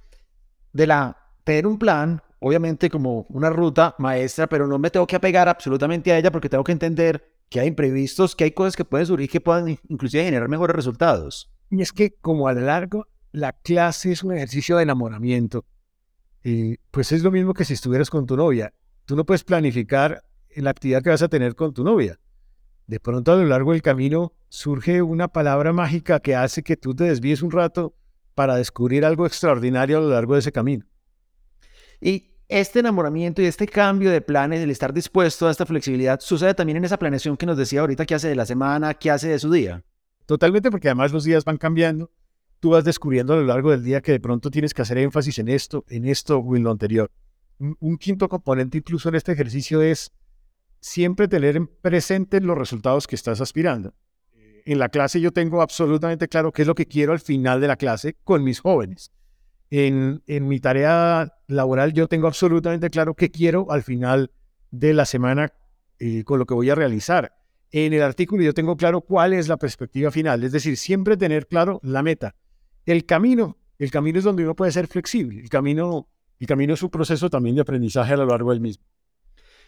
de 0.78 0.88
la 0.88 1.18
tener 1.44 1.66
un 1.66 1.80
plan, 1.80 2.22
obviamente 2.40 2.90
como 2.90 3.26
una 3.30 3.50
ruta 3.50 3.96
maestra, 3.98 4.48
pero 4.48 4.68
no 4.68 4.78
me 4.78 4.92
tengo 4.92 5.08
que 5.08 5.16
apegar 5.16 5.50
absolutamente 5.50 6.12
a 6.12 6.18
ella 6.18 6.32
porque 6.32 6.50
tengo 6.50 6.64
que 6.64 6.72
entender 6.72 7.32
que 7.50 7.60
hay 7.60 7.68
imprevistos, 7.68 8.36
que 8.36 8.44
hay 8.44 8.52
cosas 8.52 8.76
que 8.76 8.86
pueden 8.86 9.08
surgir 9.08 9.30
que 9.30 9.42
puedan 9.42 9.80
inclusive 9.90 10.24
generar 10.24 10.50
mejores 10.50 10.76
resultados. 10.76 11.52
Y 11.70 11.82
es 11.82 11.92
que 11.92 12.14
como 12.14 12.48
a 12.48 12.54
lo 12.54 12.62
largo, 12.62 13.08
la 13.32 13.54
clase 13.54 14.12
es 14.12 14.24
un 14.24 14.34
ejercicio 14.34 14.78
de 14.78 14.84
enamoramiento. 14.84 15.66
Y 16.44 16.78
pues 16.92 17.12
es 17.12 17.24
lo 17.24 17.32
mismo 17.32 17.54
que 17.54 17.66
si 17.66 17.74
estuvieras 17.74 18.10
con 18.10 18.26
tu 18.26 18.38
novia. 18.38 18.74
Tú 19.06 19.16
no 19.16 19.26
puedes 19.26 19.44
planificar 19.44 20.24
la 20.56 20.70
actividad 20.70 21.02
que 21.02 21.10
vas 21.10 21.22
a 21.22 21.28
tener 21.28 21.56
con 21.56 21.74
tu 21.74 21.84
novia 21.84 22.20
de 22.88 23.00
pronto 23.02 23.34
a 23.34 23.36
lo 23.36 23.46
largo 23.46 23.74
del 23.74 23.82
camino 23.82 24.34
surge 24.48 25.02
una 25.02 25.28
palabra 25.28 25.74
mágica 25.74 26.22
que 26.22 26.36
hace 26.36 26.64
que 26.64 26.78
tú 26.78 26.96
te 26.96 27.04
desvíes 27.04 27.42
un 27.42 27.52
rato 27.52 27.94
para 28.38 28.56
descubrir 28.56 29.04
algo 29.04 29.26
extraordinario 29.26 29.98
a 29.98 30.02
lo 30.02 30.10
largo 30.10 30.36
de 30.36 30.42
ese 30.42 30.52
camino. 30.52 30.86
Y 32.00 32.36
este 32.48 32.82
enamoramiento 32.82 33.42
y 33.42 33.46
este 33.46 33.68
cambio 33.68 34.12
de 34.12 34.22
planes, 34.22 34.62
el 34.62 34.70
estar 34.70 34.94
dispuesto 34.94 35.48
a 35.48 35.52
esta 35.52 35.66
flexibilidad, 35.66 36.20
sucede 36.20 36.54
también 36.54 36.78
en 36.78 36.86
esa 36.86 37.00
planeación 37.00 37.36
que 37.36 37.48
nos 37.48 37.58
decía 37.58 37.82
ahorita 37.82 38.06
que 38.06 38.14
hace 38.14 38.28
de 38.28 38.36
la 38.36 38.46
semana, 38.46 38.94
que 38.94 39.10
hace 39.10 39.30
de 39.30 39.40
su 39.40 39.50
día. 39.52 39.84
Totalmente, 40.28 40.70
porque 40.70 40.88
además 40.88 41.12
los 41.12 41.24
días 41.24 41.46
van 41.46 41.58
cambiando. 41.58 42.12
Tú 42.60 42.70
vas 42.70 42.84
descubriendo 42.84 43.34
a 43.34 43.38
lo 43.38 43.44
largo 43.44 43.72
del 43.72 43.84
día 43.84 44.02
que 44.02 44.12
de 44.12 44.20
pronto 44.20 44.52
tienes 44.52 44.76
que 44.76 44.84
hacer 44.84 45.00
énfasis 45.00 45.40
en 45.40 45.48
esto, 45.48 45.84
en 45.90 46.06
esto 46.06 46.38
o 46.38 46.56
en 46.56 46.62
lo 46.62 46.70
anterior. 46.70 47.10
un 47.58 47.98
quinto 47.98 48.30
componente 48.30 48.78
incluso 48.78 49.10
en 49.10 49.16
este 49.16 49.32
ejercicio 49.32 49.82
es 49.82 50.12
siempre 50.80 51.28
tener 51.28 51.60
presente 51.82 52.40
los 52.40 52.56
resultados 52.56 53.08
que 53.08 53.16
estás 53.16 53.42
aspirando. 53.42 53.96
En 54.68 54.80
la 54.80 54.90
clase 54.90 55.22
yo 55.22 55.32
tengo 55.32 55.62
absolutamente 55.62 56.28
claro 56.28 56.52
qué 56.52 56.64
es 56.64 56.68
lo 56.68 56.76
que 56.76 56.88
quiero 56.88 57.14
al 57.14 57.22
final 57.22 57.62
de 57.62 57.70
la 57.70 57.78
clase 57.78 58.18
con 58.26 58.44
mis 58.44 58.60
jóvenes. 58.60 59.14
En, 59.70 60.22
en 60.28 60.46
mi 60.46 60.60
tarea 60.60 61.34
laboral 61.48 61.94
yo 61.94 62.10
tengo 62.10 62.28
absolutamente 62.28 62.90
claro 62.90 63.14
qué 63.14 63.32
quiero 63.32 63.72
al 63.72 63.82
final 63.82 64.30
de 64.70 64.94
la 64.94 65.06
semana 65.06 65.54
eh, 66.00 66.26
con 66.26 66.38
lo 66.38 66.46
que 66.46 66.54
voy 66.54 66.70
a 66.70 66.76
realizar. 66.76 67.34
En 67.72 67.94
el 67.94 68.02
artículo 68.02 68.44
yo 68.44 68.54
tengo 68.54 68.76
claro 68.76 69.00
cuál 69.00 69.32
es 69.32 69.48
la 69.48 69.56
perspectiva 69.56 70.12
final, 70.12 70.44
es 70.44 70.52
decir, 70.52 70.76
siempre 70.76 71.16
tener 71.16 71.48
claro 71.48 71.80
la 71.82 72.04
meta. 72.04 72.36
El 72.86 73.06
camino, 73.06 73.56
el 73.80 73.90
camino 73.90 74.20
es 74.20 74.26
donde 74.26 74.44
uno 74.44 74.54
puede 74.54 74.74
ser 74.74 74.88
flexible, 74.88 75.40
el 75.40 75.48
camino, 75.48 76.10
el 76.40 76.48
camino 76.48 76.74
es 76.74 76.84
un 76.84 76.90
proceso 76.90 77.30
también 77.30 77.56
de 77.56 77.62
aprendizaje 77.62 78.12
a 78.12 78.18
lo 78.18 78.26
largo 78.26 78.52
del 78.52 78.60
mismo. 78.60 78.84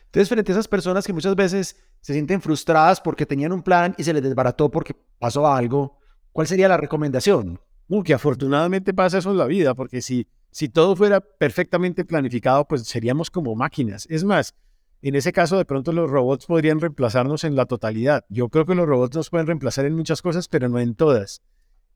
Entonces, 0.09 0.29
frente 0.29 0.51
a 0.51 0.55
esas 0.55 0.67
personas 0.67 1.05
que 1.05 1.13
muchas 1.13 1.35
veces 1.35 1.75
se 2.01 2.13
sienten 2.13 2.41
frustradas 2.41 2.99
porque 2.99 3.27
tenían 3.27 3.51
un 3.51 3.61
plan 3.61 3.93
y 3.97 4.03
se 4.03 4.11
les 4.11 4.23
desbarató 4.23 4.69
porque 4.69 4.95
pasó 5.19 5.47
algo, 5.47 5.99
¿cuál 6.31 6.47
sería 6.47 6.67
la 6.67 6.77
recomendación? 6.77 7.59
que 8.03 8.13
afortunadamente 8.13 8.93
pasa 8.93 9.17
eso 9.17 9.31
en 9.31 9.37
la 9.37 9.45
vida, 9.45 9.73
porque 9.73 10.01
si, 10.01 10.27
si 10.51 10.69
todo 10.69 10.95
fuera 10.95 11.21
perfectamente 11.21 12.05
planificado, 12.05 12.65
pues 12.67 12.83
seríamos 12.83 13.31
como 13.31 13.55
máquinas. 13.55 14.05
Es 14.09 14.23
más, 14.23 14.53
en 15.01 15.15
ese 15.15 15.31
caso 15.31 15.57
de 15.57 15.65
pronto 15.65 15.91
los 15.91 16.09
robots 16.09 16.45
podrían 16.45 16.79
reemplazarnos 16.79 17.43
en 17.43 17.55
la 17.55 17.65
totalidad. 17.65 18.25
Yo 18.29 18.49
creo 18.49 18.65
que 18.65 18.75
los 18.75 18.87
robots 18.87 19.15
nos 19.15 19.29
pueden 19.29 19.47
reemplazar 19.47 19.85
en 19.85 19.95
muchas 19.95 20.21
cosas, 20.21 20.47
pero 20.47 20.69
no 20.69 20.79
en 20.79 20.93
todas. 20.93 21.41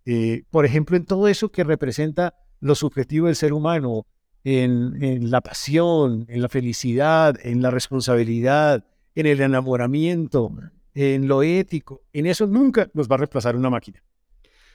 Eh, 0.05 0.43
por 0.49 0.65
ejemplo, 0.65 0.97
en 0.97 1.05
todo 1.05 1.27
eso 1.27 1.51
que 1.51 1.63
representa 1.63 2.35
lo 2.59 2.75
subjetivo 2.75 3.27
del 3.27 3.35
ser 3.35 3.53
humano, 3.53 4.07
en, 4.43 5.31
la 5.31 5.41
pasión, 5.41 6.25
en 6.27 6.41
la 6.41 6.49
felicidad, 6.49 7.35
en 7.43 7.61
la 7.61 7.71
responsabilidad, 7.71 8.85
en 9.15 9.25
el 9.25 9.41
enamoramiento, 9.41 10.51
en 10.93 11.27
lo 11.27 11.43
ético. 11.43 12.01
En 12.13 12.25
eso 12.25 12.47
nunca 12.47 12.89
nos 12.93 13.09
va 13.09 13.15
a 13.15 13.19
reemplazar 13.19 13.55
una 13.55 13.69
máquina. 13.69 14.03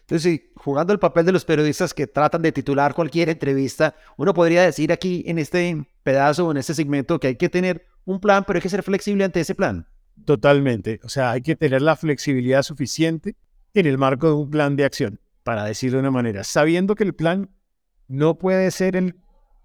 Entonces, 0.00 0.40
jugando 0.56 0.94
el 0.94 0.98
papel 0.98 1.26
de 1.26 1.32
los 1.32 1.44
periodistas 1.44 1.92
que 1.92 2.06
tratan 2.06 2.40
de 2.40 2.50
titular 2.50 2.94
cualquier 2.94 3.28
entrevista, 3.28 3.94
uno 4.16 4.32
podría 4.32 4.62
decir 4.62 4.90
aquí 4.90 5.22
en 5.26 5.38
este 5.38 5.87
pedazo 6.02 6.46
o 6.46 6.50
en 6.50 6.56
este 6.56 6.72
segmento 6.72 7.20
que 7.20 7.26
hay 7.26 7.37
que 7.37 7.50
tener 7.50 7.84
un 8.06 8.18
plan, 8.18 8.44
pero 8.46 8.56
hay 8.56 8.62
que 8.62 8.70
ser 8.70 8.82
flexible 8.82 9.25
ante 9.25 9.40
ese 9.40 9.54
plan. 9.54 9.87
Totalmente. 10.25 10.98
O 11.04 11.10
sea, 11.10 11.32
hay 11.32 11.42
que 11.42 11.56
tener 11.56 11.82
la 11.82 11.94
flexibilidad 11.94 12.62
suficiente 12.62 13.37
en 13.75 13.87
el 13.87 13.98
marco 13.98 14.28
de 14.28 14.32
un 14.32 14.50
plan 14.50 14.76
de 14.76 14.87
acción, 14.87 15.20
para 15.42 15.64
decirlo 15.64 15.98
de 15.98 16.00
una 16.00 16.10
manera, 16.10 16.42
sabiendo 16.42 16.94
que 16.94 17.04
el 17.04 17.14
plan 17.14 17.50
no 18.06 18.38
puede 18.38 18.70
ser 18.70 18.96
el 18.96 19.14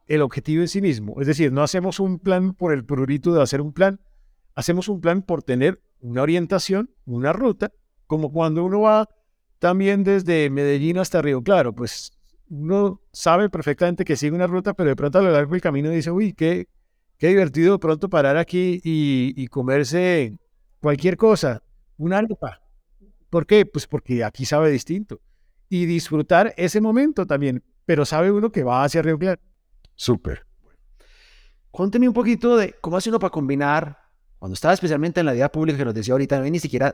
el 0.08 0.22
objetivo 0.22 0.62
en 0.62 0.68
sí 0.68 0.82
mismo. 0.82 1.20
Es 1.22 1.28
decir, 1.28 1.52
no 1.52 1.64
hacemos 1.64 2.00
un 2.00 2.20
plan 2.20 2.54
por 2.54 2.74
el 2.74 2.86
prurito 2.86 3.34
de 3.34 3.42
hacer 3.42 3.62
un 3.62 3.74
plan, 3.74 4.00
hacemos 4.56 4.88
un 4.88 5.02
plan 5.02 5.22
por 5.22 5.44
tener 5.44 5.82
una 6.00 6.22
orientación, 6.22 6.92
una 7.06 7.34
ruta, 7.34 7.72
como 8.08 8.32
cuando 8.32 8.64
uno 8.64 8.82
va 8.82 9.10
también 9.60 10.04
desde 10.04 10.50
Medellín 10.50 10.98
hasta 10.98 11.22
Río 11.22 11.42
Claro, 11.42 11.74
pues 11.74 12.12
uno 12.50 13.02
sabe 13.12 13.50
perfectamente 13.50 14.04
que 14.04 14.16
sigue 14.16 14.36
una 14.36 14.48
ruta, 14.48 14.74
pero 14.74 14.90
de 14.90 14.96
pronto 14.96 15.20
a 15.20 15.22
lo 15.22 15.32
largo 15.32 15.52
del 15.54 15.62
camino 15.62 15.90
dice, 15.90 16.12
uy, 16.12 16.34
qué, 16.34 16.68
qué 17.18 17.30
divertido 17.30 17.74
de 17.74 17.80
pronto 17.80 18.10
parar 18.10 18.38
aquí 18.38 18.82
y, 18.84 19.48
comerse 19.48 20.38
cualquier 20.82 21.16
cosa, 21.16 21.64
una 21.98 22.18
arepa. 22.18 22.62
¿Por 23.30 23.48
qué? 23.48 23.66
Pues 23.66 23.88
porque 23.88 24.24
aquí 24.24 24.46
sabe 24.46 24.70
distinto. 24.70 25.22
Y 25.70 25.86
disfrutar 25.86 26.54
ese 26.58 26.82
momento 26.82 27.26
también, 27.26 27.64
pero 27.86 28.06
sabe 28.06 28.32
uno 28.32 28.52
que 28.52 28.64
va 28.64 28.84
hacia 28.84 29.02
Río 29.02 29.18
Claro. 29.18 29.42
Súper. 30.04 30.46
Cuénteme 31.72 32.10
un 32.10 32.14
poquito 32.14 32.58
de 32.58 32.76
cómo 32.82 32.98
hace 32.98 33.08
uno 33.08 33.20
para 33.20 33.32
combinar, 33.32 34.00
cuando 34.38 34.54
estaba 34.54 34.74
especialmente 34.74 35.22
en 35.22 35.26
la 35.26 35.32
vida 35.32 35.50
pública, 35.50 35.78
que 35.78 35.86
nos 35.86 35.94
decía 35.94 36.14
ahorita, 36.14 36.38
no 36.40 36.44
hay 36.44 36.52
ni 36.52 36.60
siquiera 36.60 36.94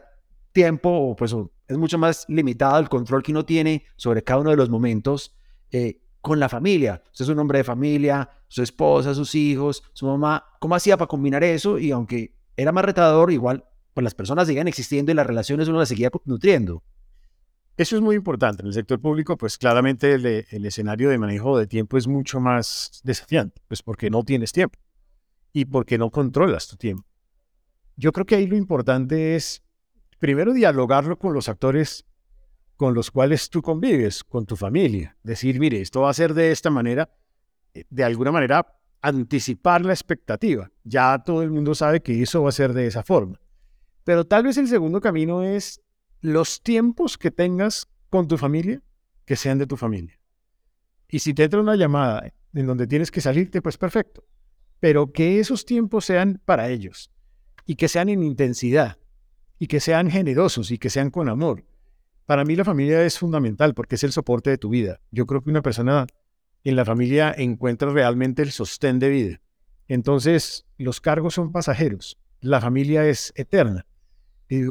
tiempo, 0.51 0.91
o 0.91 1.15
pues 1.15 1.35
es 1.67 1.77
mucho 1.79 1.97
más 1.97 2.25
limitado 2.27 2.77
el 2.77 2.87
control 2.87 3.23
que 3.23 3.31
uno 3.31 3.45
tiene 3.45 3.83
sobre 3.95 4.23
cada 4.23 4.41
uno 4.41 4.51
de 4.51 4.57
los 4.57 4.69
momentos 4.69 5.35
eh, 5.71 6.03
con 6.21 6.39
la 6.39 6.49
familia. 6.49 7.01
Usted 7.11 7.25
es 7.25 7.29
un 7.29 7.39
hombre 7.39 7.57
de 7.57 7.63
familia, 7.63 8.29
su 8.47 8.61
esposa, 8.61 9.15
sus 9.15 9.33
hijos, 9.33 9.81
su 9.93 10.05
mamá. 10.05 10.45
¿Cómo 10.59 10.75
hacía 10.75 10.95
para 10.95 11.07
combinar 11.07 11.43
eso? 11.43 11.79
Y 11.79 11.89
aunque 11.89 12.35
era 12.55 12.71
más 12.71 12.85
retador, 12.85 13.31
igual, 13.31 13.65
pues 13.95 14.03
las 14.03 14.13
personas 14.13 14.45
seguían 14.45 14.67
existiendo 14.67 15.11
y 15.11 15.15
las 15.15 15.25
relaciones 15.25 15.67
uno 15.67 15.79
las 15.79 15.89
seguía 15.89 16.11
nutriendo. 16.25 16.83
Eso 17.79 17.95
es 17.95 18.01
muy 18.01 18.17
importante. 18.17 18.61
En 18.61 18.67
el 18.67 18.73
sector 18.73 18.99
público, 18.99 19.37
pues 19.37 19.57
claramente 19.57 20.13
el, 20.13 20.65
escenario 20.65 21.09
de 21.09 21.17
manejo 21.17 21.57
de 21.57 21.65
tiempo 21.65 21.97
es 21.97 22.09
mucho 22.09 22.41
más 22.41 22.99
desafiante, 23.05 23.61
pues 23.69 23.81
porque 23.81 24.09
no 24.09 24.23
tienes 24.23 24.51
tiempo 24.51 24.77
y 25.53 25.63
porque 25.63 25.97
no 25.97 26.11
controlas 26.11 26.67
tu 26.67 26.75
tiempo. 26.75 27.07
Yo 27.95 28.11
creo 28.11 28.25
que 28.25 28.35
ahí 28.35 28.47
lo 28.47 28.57
importante 28.57 29.37
es, 29.37 29.63
primero, 30.17 30.51
dialogarlo 30.51 31.17
con 31.17 31.33
los 31.33 31.47
actores 31.47 32.05
con 32.75 32.93
los 32.93 33.11
cuales 33.11 33.49
tú 33.49 33.61
convives, 33.61 34.25
con 34.25 34.45
tu 34.45 34.57
familia. 34.57 35.15
Decir, 35.23 35.57
mire, 35.57 35.79
esto 35.79 36.01
va 36.01 36.09
a 36.09 36.13
ser 36.13 36.33
de 36.33 36.51
esta 36.51 36.69
manera, 36.69 37.09
eh, 37.73 37.85
de 37.89 38.03
alguna 38.03 38.33
manera 38.33 38.77
anticipar 39.01 39.85
la 39.85 39.93
expectativa. 39.93 40.69
Ya 40.83 41.23
todo 41.25 41.43
el 41.43 41.49
mundo 41.49 41.73
sabe 41.73 42.01
que 42.01 42.21
eso 42.21 42.43
va 42.43 42.49
a 42.49 42.51
ser 42.51 42.73
de 42.73 42.87
esa 42.87 43.03
forma. 43.03 43.39
Pero 44.03 44.25
tal 44.25 44.43
vez 44.43 44.57
el 44.57 44.67
segundo 44.67 44.99
camino 44.99 45.43
es 45.43 45.81
los 46.21 46.61
tiempos 46.61 47.17
que 47.17 47.31
tengas 47.31 47.87
con 48.09 48.27
tu 48.27 48.37
familia, 48.37 48.81
que 49.25 49.35
sean 49.35 49.57
de 49.57 49.67
tu 49.67 49.77
familia. 49.77 50.19
Y 51.07 51.19
si 51.19 51.33
te 51.33 51.43
entra 51.43 51.61
una 51.61 51.75
llamada 51.75 52.33
en 52.53 52.65
donde 52.65 52.87
tienes 52.87 53.11
que 53.11 53.21
salirte, 53.21 53.61
pues 53.61 53.77
perfecto. 53.77 54.23
Pero 54.79 55.11
que 55.11 55.39
esos 55.39 55.65
tiempos 55.65 56.05
sean 56.05 56.41
para 56.45 56.69
ellos 56.69 57.11
y 57.65 57.75
que 57.75 57.87
sean 57.87 58.09
en 58.09 58.23
intensidad 58.23 58.97
y 59.57 59.67
que 59.67 59.79
sean 59.79 60.09
generosos 60.09 60.71
y 60.71 60.77
que 60.77 60.89
sean 60.89 61.09
con 61.09 61.29
amor. 61.29 61.65
Para 62.25 62.45
mí 62.45 62.55
la 62.55 62.65
familia 62.65 63.03
es 63.03 63.17
fundamental 63.17 63.73
porque 63.73 63.95
es 63.95 64.03
el 64.03 64.11
soporte 64.11 64.49
de 64.49 64.57
tu 64.57 64.69
vida. 64.69 65.01
Yo 65.11 65.25
creo 65.25 65.41
que 65.41 65.49
una 65.49 65.61
persona 65.61 66.07
en 66.63 66.75
la 66.75 66.85
familia 66.85 67.33
encuentra 67.37 67.91
realmente 67.91 68.41
el 68.41 68.51
sostén 68.51 68.99
de 68.99 69.09
vida. 69.09 69.41
Entonces, 69.87 70.65
los 70.77 71.01
cargos 71.01 71.33
son 71.33 71.51
pasajeros. 71.51 72.19
La 72.41 72.61
familia 72.61 73.05
es 73.07 73.33
eterna, 73.35 73.85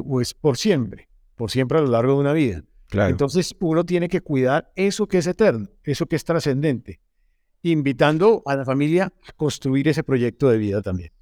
o 0.05 0.21
es 0.21 0.33
por 0.33 0.57
siempre 0.57 1.08
por 1.39 1.51
siempre 1.51 1.77
a 1.77 1.81
lo 1.81 1.87
largo 1.87 2.15
de 2.15 2.19
una 2.19 2.33
vida. 2.33 2.65
Entonces 2.91 3.55
uno 3.61 3.85
tiene 3.85 4.09
que 4.09 4.19
cuidar 4.19 4.73
eso 4.75 5.07
que 5.07 5.19
es 5.19 5.25
eterno, 5.25 5.69
eso 5.85 6.05
que 6.05 6.17
es 6.17 6.25
trascendente, 6.25 6.99
invitando 7.61 8.43
a 8.45 8.57
la 8.57 8.65
familia 8.65 9.13
a 9.25 9.31
construir 9.37 9.87
ese 9.87 10.03
proyecto 10.03 10.49
de 10.49 10.57
vida 10.57 10.81
también. 10.81 11.13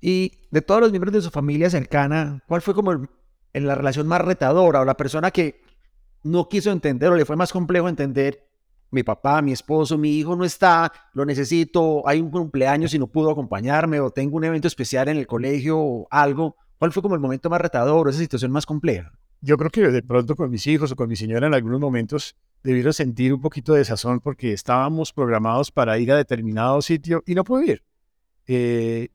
Y 0.00 0.32
de 0.50 0.62
todos 0.62 0.80
los 0.80 0.90
miembros 0.90 1.12
de 1.12 1.20
su 1.20 1.30
familia 1.30 1.68
cercana, 1.68 2.42
¿cuál 2.48 2.62
fue 2.62 2.72
como 2.72 2.92
en 2.92 3.66
la 3.66 3.74
relación 3.74 4.06
más 4.06 4.22
retadora 4.22 4.80
o 4.80 4.86
la 4.86 4.96
persona 4.96 5.30
que 5.30 5.60
no 6.22 6.48
quiso 6.48 6.70
entender 6.70 7.10
o 7.10 7.16
le 7.16 7.26
fue 7.26 7.36
más 7.36 7.52
complejo 7.52 7.90
entender? 7.90 8.48
Mi 8.90 9.02
papá, 9.02 9.42
mi 9.42 9.52
esposo, 9.52 9.98
mi 9.98 10.16
hijo 10.16 10.34
no 10.34 10.46
está, 10.46 10.90
lo 11.12 11.26
necesito, 11.26 12.08
hay 12.08 12.22
un 12.22 12.30
cumpleaños 12.30 12.94
y 12.94 12.98
no 12.98 13.08
pudo 13.08 13.30
acompañarme 13.30 14.00
o 14.00 14.10
tengo 14.10 14.38
un 14.38 14.44
evento 14.44 14.66
especial 14.66 15.08
en 15.08 15.18
el 15.18 15.26
colegio 15.26 15.78
o 15.78 16.08
algo. 16.10 16.56
¿Cuál 16.78 16.92
fue 16.92 17.02
como 17.02 17.14
el 17.14 17.20
momento 17.20 17.50
más 17.50 17.60
retador 17.60 18.06
o 18.06 18.10
esa 18.10 18.18
situación 18.18 18.50
más 18.52 18.66
compleja? 18.66 19.12
Yo 19.40 19.56
creo 19.56 19.70
que 19.70 19.82
de 19.88 20.02
pronto 20.02 20.36
con 20.36 20.50
mis 20.50 20.66
hijos 20.66 20.90
o 20.92 20.96
con 20.96 21.08
mi 21.08 21.16
señora 21.16 21.46
en 21.46 21.54
algunos 21.54 21.80
momentos 21.80 22.34
debieron 22.62 22.92
sentir 22.92 23.32
un 23.32 23.40
poquito 23.40 23.74
de 23.74 23.84
sazón 23.84 24.20
porque 24.20 24.52
estábamos 24.52 25.12
programados 25.12 25.70
para 25.70 25.98
ir 25.98 26.10
a 26.10 26.16
determinado 26.16 26.80
sitio 26.82 27.22
y 27.26 27.34
no 27.34 27.44
pude 27.44 27.72
ir. 27.72 27.84
Eh, 28.46 29.08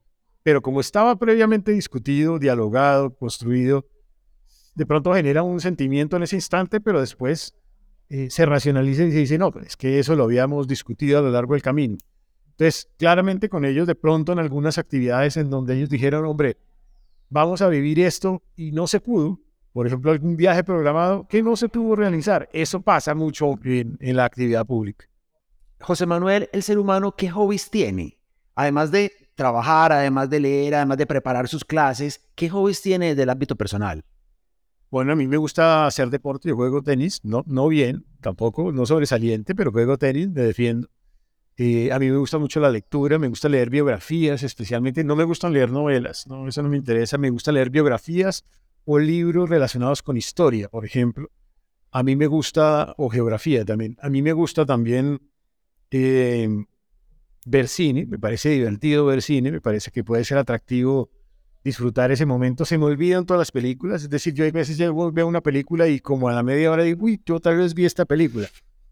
pero 0.44 0.62
como 0.62 0.80
estaba 0.80 1.16
previamente 1.18 1.72
discutido, 1.72 2.39
dialogado, 2.39 3.16
construido, 3.16 3.88
de 4.75 4.86
pronto 4.86 5.13
genera 5.13 5.44
un 5.44 5.60
sentimiento 5.60 6.16
en 6.16 6.24
ese 6.24 6.36
instante, 6.36 6.80
pero 6.80 7.00
después 7.01 7.54
eh, 8.10 8.30
se 8.30 8.46
racionaliza 8.46 9.04
y 9.04 9.12
se 9.12 9.18
dice, 9.18 9.38
no, 9.38 9.51
es 9.66 9.75
que 9.75 10.00
eso 10.00 10.16
lo 10.16 10.24
habíamos 10.24 10.68
discutido 10.68 11.20
a 11.20 11.22
lo 11.22 11.32
largo 11.32 11.54
del 11.54 11.62
camino. 11.62 11.98
Entonces, 12.51 12.89
claramente 12.98 13.50
con 13.50 13.66
ellos, 13.66 13.88
de 13.88 13.96
pronto 13.96 14.32
en 14.32 14.39
algunas 14.39 14.78
actividades 14.78 15.38
en 15.38 15.50
donde 15.50 15.75
ellos 15.75 15.89
dijeron, 15.89 16.25
hombre, 16.25 16.58
vamos 17.29 17.62
a 17.62 17.69
vivir 17.69 18.00
esto 18.00 18.43
y 18.55 18.71
no 18.71 18.88
se 18.88 19.00
pudo, 19.00 19.39
por 19.71 19.88
ejemplo, 19.88 20.12
algún 20.12 20.36
viaje 20.36 20.63
programado 20.63 21.27
que 21.27 21.41
no 21.41 21.55
se 21.55 21.69
pudo 21.69 21.95
realizar. 21.95 22.50
Eso 22.53 22.81
pasa 22.81 23.15
mucho 23.15 23.55
en, 23.63 23.98
la 24.15 24.25
actividad 24.25 24.65
pública. 24.65 25.05
José 25.79 26.05
Manuel, 26.05 26.50
el 26.51 26.63
ser 26.63 26.77
humano, 26.77 27.15
¿qué 27.15 27.29
hobbies 27.29 27.69
tiene? 27.69 28.17
Además 28.55 28.91
de 28.91 29.12
trabajar, 29.36 29.93
además 29.93 30.29
de 30.29 30.41
leer, 30.41 30.75
además 30.75 30.98
de 30.98 31.07
preparar 31.07 31.48
sus 31.48 31.63
clases, 31.63 32.27
¿qué 32.36 32.50
hobbies 32.50 32.81
tiene 32.81 33.15
del 33.15 33.29
ámbito 33.29 33.55
personal? 33.55 34.03
Bueno, 34.91 35.13
a 35.13 35.15
mí 35.15 35.27
me 35.27 35.38
gusta 35.38 35.86
hacer 35.86 36.09
deporte, 36.09 36.50
yo 36.50 36.55
juego 36.55 36.81
tenis, 36.81 37.21
no, 37.24 37.43
no 37.45 37.67
bien, 37.67 38.05
tampoco, 38.21 38.71
no 38.71 38.86
sobresaliente, 38.86 39.55
pero 39.55 39.71
juego 39.71 39.98
tenis, 39.98 40.29
me 40.29 40.41
defiendo. 40.41 40.89
Eh, 41.62 41.92
a 41.92 42.00
mí 42.00 42.10
me 42.10 42.16
gusta 42.16 42.38
mucho 42.38 42.62
la 42.62 42.70
lectura, 42.70 43.20
me 43.20 43.28
gusta 43.28 43.50
leer 43.50 43.70
biografías, 43.70 44.44
especialmente 44.44 45.04
no 45.04 45.18
me 45.18 45.25
gustan 45.25 45.51
leer 45.51 45.70
novelas, 45.70 46.25
no, 46.25 46.48
eso 46.48 46.63
no 46.63 46.70
me 46.70 46.78
interesa, 46.78 47.18
me 47.18 47.30
gusta 47.30 47.51
leer 47.51 47.70
biografías 47.70 48.46
o 48.86 48.98
libros 48.98 49.50
relacionados 49.50 50.01
con 50.01 50.16
historia, 50.16 50.70
por 50.70 50.86
ejemplo. 50.86 51.30
A 51.92 52.01
mí 52.01 52.16
me 52.16 52.28
gusta, 52.28 52.96
o 52.98 53.10
geografía 53.10 53.66
también, 53.66 53.98
a 54.01 54.10
mí 54.10 54.22
me 54.22 54.32
gusta 54.32 54.66
también 54.66 55.20
eh, 55.92 56.48
ver 57.46 57.68
cine, 57.68 58.06
me 58.06 58.20
parece 58.20 58.51
divertido 58.51 59.06
ver 59.08 59.22
cine, 59.22 59.51
me 59.51 59.60
parece 59.60 59.92
que 59.92 60.06
puede 60.06 60.24
ser 60.24 60.38
atractivo 60.38 61.10
disfrutar 61.62 62.10
ese 62.10 62.25
momento. 62.25 62.63
Se 62.63 62.78
me 62.78 62.86
olvidan 62.86 63.25
todas 63.25 63.39
las 63.39 63.51
películas, 63.51 64.04
es 64.04 64.10
decir, 64.10 64.34
yo 64.34 64.46
a 64.46 64.51
veces 64.51 64.78
veo 64.78 65.28
una 65.28 65.42
película 65.42 65.89
y 65.89 66.00
como 66.00 66.30
a 66.30 66.32
la 66.32 66.42
media 66.42 66.72
hora 66.72 66.84
digo, 66.84 67.04
uy, 67.04 67.22
yo 67.25 67.42
tal 67.42 67.58
vez 67.58 67.74
vi 67.74 67.84
esta 67.84 68.06
película 68.06 68.48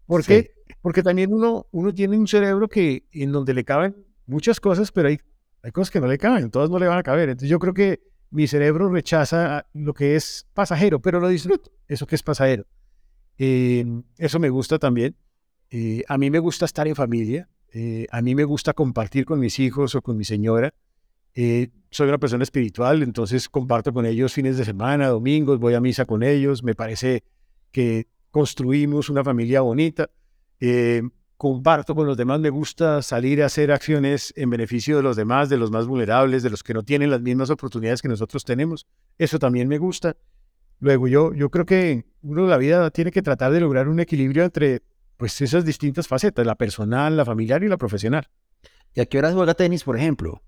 ¿Por 0.08 0.24
qué? 0.24 0.54
Porque 0.80 1.02
también 1.02 1.34
uno, 1.34 1.66
uno 1.70 1.92
tiene 1.92 2.16
un 2.16 2.26
cerebro 2.26 2.66
que 2.66 3.04
en 3.12 3.30
donde 3.30 3.52
le 3.52 3.62
caben 3.62 3.94
muchas 4.26 4.58
cosas, 4.58 4.90
pero 4.90 5.08
hay, 5.08 5.20
hay 5.62 5.70
cosas 5.70 5.90
que 5.90 6.00
no 6.00 6.06
le 6.06 6.16
caben, 6.16 6.50
todas 6.50 6.70
no 6.70 6.78
le 6.78 6.86
van 6.86 6.96
a 6.96 7.02
caber. 7.02 7.28
Entonces 7.28 7.50
yo 7.50 7.58
creo 7.58 7.74
que 7.74 8.00
mi 8.30 8.46
cerebro 8.46 8.88
rechaza 8.88 9.66
lo 9.74 9.92
que 9.92 10.16
es 10.16 10.46
pasajero, 10.54 11.00
pero 11.00 11.20
lo 11.20 11.28
disfruto, 11.28 11.70
eso 11.86 12.06
que 12.06 12.14
es 12.14 12.22
pasajero. 12.22 12.64
Eh, 13.36 13.84
eso 14.16 14.38
me 14.38 14.48
gusta 14.48 14.78
también. 14.78 15.14
Eh, 15.70 16.02
a 16.08 16.16
mí 16.16 16.30
me 16.30 16.38
gusta 16.38 16.64
estar 16.64 16.88
en 16.88 16.96
familia, 16.96 17.46
eh, 17.74 18.06
a 18.10 18.22
mí 18.22 18.34
me 18.34 18.44
gusta 18.44 18.72
compartir 18.72 19.26
con 19.26 19.38
mis 19.38 19.58
hijos 19.58 19.94
o 19.94 20.00
con 20.00 20.16
mi 20.16 20.24
señora. 20.24 20.72
soy 21.90 22.08
una 22.08 22.18
persona 22.18 22.44
espiritual, 22.44 23.02
entonces 23.02 23.50
comparto 23.50 23.92
con 23.92 24.06
ellos 24.06 24.32
fines 24.32 24.56
de 24.56 24.64
semana, 24.64 25.08
domingos, 25.08 25.58
voy 25.58 25.74
a 25.74 25.80
misa 25.80 26.06
con 26.06 26.22
ellos. 26.22 26.62
Me 26.62 26.74
parece 26.74 27.24
que 27.72 28.06
construimos 28.30 29.08
una 29.08 29.24
familia 29.24 29.60
bonita. 29.60 30.10
comparto 31.36 31.94
con 31.94 32.06
los 32.06 32.16
demás, 32.16 32.40
me 32.40 32.50
gusta 32.50 33.00
salir 33.00 33.42
a 33.42 33.46
hacer 33.46 33.70
acciones 33.70 34.32
en 34.36 34.50
beneficio 34.50 34.96
de 34.96 35.02
los 35.02 35.16
demás, 35.16 35.48
de 35.48 35.56
los 35.56 35.70
más 35.70 35.86
vulnerables, 35.86 36.42
de 36.42 36.50
los 36.50 36.62
que 36.62 36.74
no 36.74 36.82
tienen 36.82 37.10
las 37.10 37.20
mismas 37.20 37.50
oportunidades 37.50 38.02
que 38.02 38.08
nosotros 38.08 38.44
tenemos. 38.44 38.86
Eso 39.18 39.38
también 39.38 39.68
me 39.68 39.78
gusta. 39.78 40.16
Luego, 40.80 41.08
yo, 41.08 41.32
yo 41.34 41.50
creo 41.50 41.66
que 41.66 42.04
uno 42.22 42.42
de 42.42 42.48
la 42.48 42.56
vida 42.56 42.90
tiene 42.90 43.10
que 43.10 43.22
tratar 43.22 43.52
de 43.52 43.60
lograr 43.60 43.88
un 43.88 44.00
equilibrio 44.00 44.44
entre 44.44 44.82
pues, 45.16 45.40
esas 45.40 45.64
distintas 45.64 46.06
facetas, 46.06 46.46
la 46.46 46.54
personal, 46.54 47.16
la 47.16 47.24
familiar 47.24 47.62
y 47.62 47.68
la 47.68 47.76
profesional. 47.76 48.28
¿Y 48.94 49.00
a 49.00 49.06
qué 49.06 49.18
horas 49.18 49.34
juega 49.34 49.54
tenis, 49.54 49.84
por 49.84 49.96
ejemplo? 49.96 50.42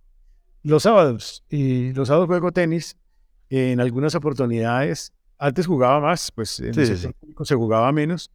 Los 0.62 0.84
sábados. 0.84 1.44
Y 1.48 1.92
los 1.92 2.08
sábados 2.08 2.28
juego 2.28 2.52
tenis. 2.52 2.96
En 3.48 3.80
algunas 3.80 4.14
oportunidades, 4.14 5.12
antes 5.40 5.66
jugaba 5.66 6.00
más, 6.00 6.30
pues 6.30 6.60
en 6.60 6.74
se 6.74 7.54
jugaba 7.54 7.90
menos. 7.92 8.30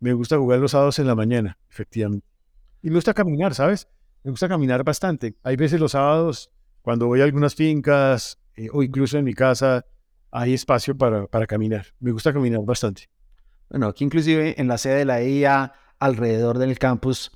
Me 0.00 0.12
gusta 0.12 0.38
jugar 0.38 0.60
los 0.60 0.70
sábados 0.70 0.98
en 0.98 1.06
la 1.06 1.14
mañana, 1.14 1.58
efectivamente. 1.68 2.26
Y 2.82 2.88
me 2.88 2.96
gusta 2.96 3.12
caminar, 3.12 3.54
¿sabes? 3.54 3.88
Me 4.22 4.30
gusta 4.30 4.48
caminar 4.48 4.84
bastante. 4.84 5.34
Hay 5.42 5.56
veces 5.56 5.80
los 5.80 5.92
sábados, 5.92 6.50
cuando 6.82 7.06
voy 7.06 7.20
a 7.20 7.24
algunas 7.24 7.54
fincas 7.54 8.38
eh, 8.54 8.68
o 8.72 8.82
incluso 8.82 9.18
en 9.18 9.24
mi 9.24 9.34
casa, 9.34 9.84
hay 10.30 10.54
espacio 10.54 10.96
para, 10.96 11.26
para 11.26 11.46
caminar. 11.46 11.86
Me 11.98 12.12
gusta 12.12 12.32
caminar 12.32 12.60
bastante. 12.64 13.08
Bueno, 13.68 13.88
aquí 13.88 14.04
inclusive 14.04 14.60
en 14.60 14.68
la 14.68 14.78
sede 14.78 14.98
de 14.98 15.04
la 15.04 15.22
IA, 15.22 15.72
alrededor 15.98 16.58
del 16.58 16.78
campus, 16.78 17.32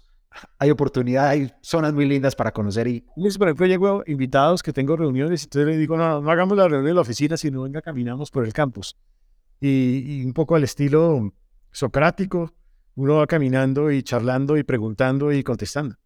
hay 0.59 0.71
oportunidad, 0.71 1.29
hay 1.29 1.53
zonas 1.61 1.93
muy 1.93 2.07
lindas 2.07 2.35
para 2.37 2.53
conocer. 2.53 2.87
Y... 2.89 3.05
Por 3.39 3.49
ejemplo, 3.49 3.67
llego 3.67 4.03
invitados 4.07 4.63
que 4.63 4.73
tengo 4.73 4.97
reuniones 4.97 5.43
y 5.43 5.45
entonces 5.45 5.69
les 5.69 5.79
digo, 5.79 5.97
no, 5.97 6.21
no 6.21 6.31
hagamos 6.31 6.57
la 6.57 6.69
reunión 6.69 6.89
en 6.89 6.95
la 6.95 7.01
oficina, 7.01 7.37
sino 7.37 7.63
venga, 7.63 7.83
caminamos 7.83 8.31
por 8.31 8.45
el 8.45 8.53
campus. 8.53 8.97
Y, 9.61 10.21
y, 10.21 10.25
un 10.25 10.33
poco 10.33 10.55
al 10.55 10.65
estilo 10.65 11.33
socrático, 11.73 12.55
uno 12.95 13.17
va 13.17 13.27
caminando 13.27 13.91
y 13.91 14.03
charlando 14.03 14.57
y 14.57 14.63
preguntando 14.63 15.33
y 15.33 15.43
contestando. 15.43 15.97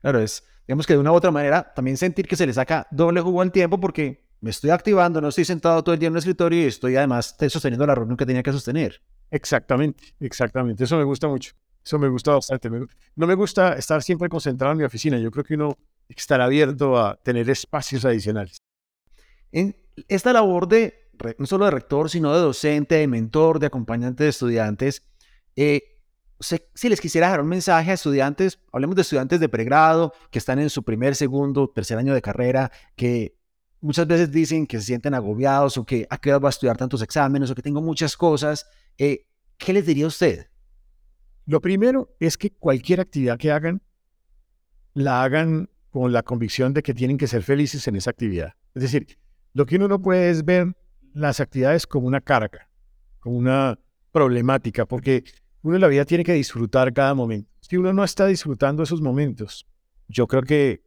Claro, 0.00 0.20
es, 0.20 0.44
digamos 0.66 0.86
que 0.86 0.92
de 0.92 0.98
una 0.98 1.12
u 1.12 1.14
otra 1.14 1.30
manera, 1.30 1.72
también 1.74 1.96
sentir 1.96 2.26
que 2.26 2.36
se 2.36 2.46
le 2.46 2.52
saca 2.52 2.86
doble 2.90 3.20
jugo 3.20 3.40
al 3.42 3.52
tiempo 3.52 3.80
porque 3.80 4.26
me 4.40 4.50
estoy 4.50 4.70
activando, 4.70 5.20
no 5.20 5.28
estoy 5.28 5.44
sentado 5.44 5.82
todo 5.82 5.94
el 5.94 5.98
día 5.98 6.08
en 6.08 6.12
un 6.12 6.18
escritorio 6.18 6.62
y 6.62 6.66
estoy 6.66 6.96
además 6.96 7.36
sosteniendo 7.48 7.86
la 7.86 7.94
reunión 7.94 8.16
que 8.16 8.26
tenía 8.26 8.42
que 8.42 8.52
sostener. 8.52 9.02
Exactamente, 9.30 10.14
exactamente. 10.20 10.84
Eso 10.84 10.96
me 10.96 11.04
gusta 11.04 11.26
mucho. 11.28 11.52
Eso 11.86 12.00
me 12.00 12.08
gusta 12.08 12.32
bastante. 12.32 12.68
No 12.68 13.26
me 13.28 13.34
gusta 13.36 13.74
estar 13.74 14.02
siempre 14.02 14.28
concentrado 14.28 14.72
en 14.72 14.78
mi 14.78 14.84
oficina. 14.84 15.18
Yo 15.20 15.30
creo 15.30 15.44
que 15.44 15.54
uno 15.54 15.78
estar 16.08 16.40
abierto 16.40 16.98
a 16.98 17.14
tener 17.22 17.48
espacios 17.48 18.04
adicionales. 18.04 18.58
En 19.52 19.76
esta 20.08 20.32
labor 20.32 20.66
de, 20.66 21.12
no 21.38 21.46
solo 21.46 21.64
de 21.66 21.70
rector, 21.70 22.10
sino 22.10 22.34
de 22.34 22.40
docente, 22.40 22.96
de 22.96 23.06
mentor, 23.06 23.60
de 23.60 23.66
acompañante 23.66 24.24
de 24.24 24.30
estudiantes, 24.30 25.04
eh, 25.54 26.00
si 26.74 26.88
les 26.88 27.00
quisiera 27.00 27.30
dar 27.30 27.40
un 27.40 27.48
mensaje 27.48 27.92
a 27.92 27.94
estudiantes, 27.94 28.58
hablemos 28.72 28.96
de 28.96 29.02
estudiantes 29.02 29.38
de 29.38 29.48
pregrado 29.48 30.12
que 30.32 30.40
están 30.40 30.58
en 30.58 30.70
su 30.70 30.82
primer, 30.82 31.14
segundo, 31.14 31.68
tercer 31.68 31.98
año 31.98 32.14
de 32.14 32.20
carrera, 32.20 32.72
que 32.96 33.38
muchas 33.80 34.08
veces 34.08 34.32
dicen 34.32 34.66
que 34.66 34.78
se 34.80 34.86
sienten 34.86 35.14
agobiados 35.14 35.78
o 35.78 35.86
que 35.86 36.06
a 36.10 36.18
qué 36.18 36.30
edad 36.30 36.40
voy 36.40 36.48
a 36.48 36.50
estudiar 36.50 36.76
tantos 36.76 37.00
exámenes 37.00 37.48
o 37.48 37.54
que 37.54 37.62
tengo 37.62 37.80
muchas 37.80 38.16
cosas. 38.16 38.66
Eh, 38.98 39.28
¿Qué 39.56 39.72
les 39.72 39.86
diría 39.86 40.08
usted? 40.08 40.48
Lo 41.46 41.60
primero 41.60 42.14
es 42.18 42.36
que 42.36 42.50
cualquier 42.50 43.00
actividad 43.00 43.38
que 43.38 43.52
hagan, 43.52 43.80
la 44.94 45.22
hagan 45.22 45.70
con 45.90 46.12
la 46.12 46.22
convicción 46.22 46.74
de 46.74 46.82
que 46.82 46.92
tienen 46.92 47.18
que 47.18 47.28
ser 47.28 47.42
felices 47.42 47.86
en 47.86 47.96
esa 47.96 48.10
actividad. 48.10 48.54
Es 48.74 48.82
decir, 48.82 49.18
lo 49.54 49.64
que 49.64 49.76
uno 49.76 49.88
no 49.88 50.02
puede 50.02 50.28
es 50.28 50.44
ver 50.44 50.76
las 51.14 51.40
actividades 51.40 51.86
como 51.86 52.08
una 52.08 52.20
carga, 52.20 52.68
como 53.20 53.36
una 53.36 53.78
problemática, 54.10 54.86
porque 54.86 55.24
uno 55.62 55.76
en 55.76 55.80
la 55.80 55.88
vida 55.88 56.04
tiene 56.04 56.24
que 56.24 56.32
disfrutar 56.32 56.92
cada 56.92 57.14
momento. 57.14 57.50
Si 57.60 57.76
uno 57.76 57.92
no 57.92 58.02
está 58.02 58.26
disfrutando 58.26 58.82
esos 58.82 59.00
momentos, 59.00 59.66
yo 60.08 60.26
creo 60.26 60.42
que 60.42 60.82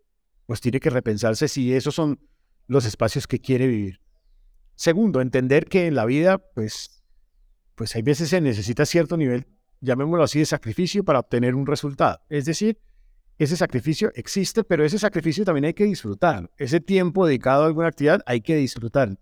pues 0.45 0.61
tiene 0.61 0.79
que 0.79 0.89
repensarse 0.89 1.47
si 1.47 1.73
esos 1.73 1.95
son 1.95 2.19
los 2.67 2.85
espacios 2.85 3.27
que 3.27 3.39
quiere 3.39 3.67
vivir. 3.67 4.01
Segundo, 4.75 5.21
entender 5.21 5.65
que 5.65 5.87
en 5.87 5.95
la 5.95 6.05
vida, 6.05 6.37
pues, 6.37 7.03
pues 7.75 7.95
hay 7.95 8.01
veces 8.01 8.29
se 8.29 8.41
necesita 8.41 8.85
cierto 8.85 9.17
nivel, 9.17 9.47
llamémoslo 9.81 10.23
así, 10.23 10.39
de 10.39 10.45
sacrificio 10.45 11.03
para 11.03 11.19
obtener 11.19 11.55
un 11.55 11.65
resultado. 11.65 12.19
Es 12.29 12.45
decir, 12.45 12.79
ese 13.37 13.55
sacrificio 13.55 14.11
existe, 14.15 14.63
pero 14.63 14.83
ese 14.83 14.99
sacrificio 14.99 15.45
también 15.45 15.65
hay 15.65 15.73
que 15.73 15.85
disfrutar. 15.85 16.51
Ese 16.57 16.79
tiempo 16.81 17.25
dedicado 17.25 17.63
a 17.63 17.67
alguna 17.67 17.87
actividad 17.87 18.21
hay 18.25 18.41
que 18.41 18.55
disfrutar. 18.55 19.17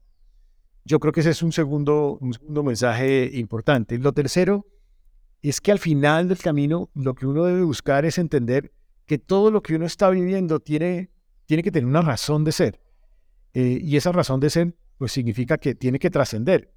Yo 0.86 1.00
creo 1.00 1.14
que 1.14 1.20
ese 1.20 1.32
es 1.32 1.44
un 1.44 1.52
segundo, 1.52 2.18
un 2.22 2.34
segundo 2.34 2.64
mensaje 2.64 3.30
importante. 3.34 3.98
Lo 4.00 4.14
tercero 4.14 4.66
es 5.42 5.62
que 5.62 5.72
al 5.72 5.80
final 5.80 6.30
del 6.30 6.40
camino 6.40 6.90
lo 6.96 7.14
que 7.14 7.28
uno 7.28 7.46
debe 7.46 7.62
buscar 7.62 8.06
es 8.06 8.18
entender 8.18 8.72
que 9.06 9.18
todo 9.18 9.52
lo 9.52 9.62
que 9.62 9.76
uno 9.76 9.86
está 9.86 10.10
viviendo 10.10 10.60
tiene, 10.60 11.12
tiene 11.46 11.62
que 11.62 11.72
tener 11.72 11.88
una 11.88 12.02
razón 12.02 12.44
de 12.44 12.52
ser. 12.52 12.82
Eh, 13.54 13.80
y 13.82 13.98
esa 13.98 14.12
razón 14.12 14.40
de 14.40 14.50
ser, 14.50 14.76
pues 14.98 15.12
significa 15.12 15.58
que 15.58 15.76
tiene 15.76 16.00
que 16.00 16.10
trascender. 16.10 16.74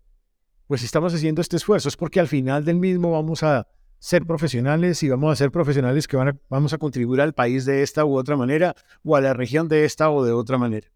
Pues 0.70 0.84
estamos 0.84 1.12
haciendo 1.12 1.40
este 1.40 1.56
esfuerzo 1.56 1.88
es 1.88 1.96
porque 1.96 2.20
al 2.20 2.28
final 2.28 2.64
del 2.64 2.76
mismo 2.76 3.10
vamos 3.10 3.42
a 3.42 3.66
ser 3.98 4.24
profesionales 4.24 5.02
y 5.02 5.08
vamos 5.08 5.32
a 5.32 5.34
ser 5.34 5.50
profesionales 5.50 6.06
que 6.06 6.16
van 6.16 6.28
a, 6.28 6.36
vamos 6.48 6.72
a 6.72 6.78
contribuir 6.78 7.20
al 7.22 7.32
país 7.32 7.64
de 7.64 7.82
esta 7.82 8.04
u 8.04 8.16
otra 8.16 8.36
manera 8.36 8.76
o 9.02 9.16
a 9.16 9.20
la 9.20 9.34
región 9.34 9.66
de 9.66 9.84
esta 9.84 10.10
o 10.10 10.24
de 10.24 10.30
otra 10.30 10.58
manera. 10.58 10.86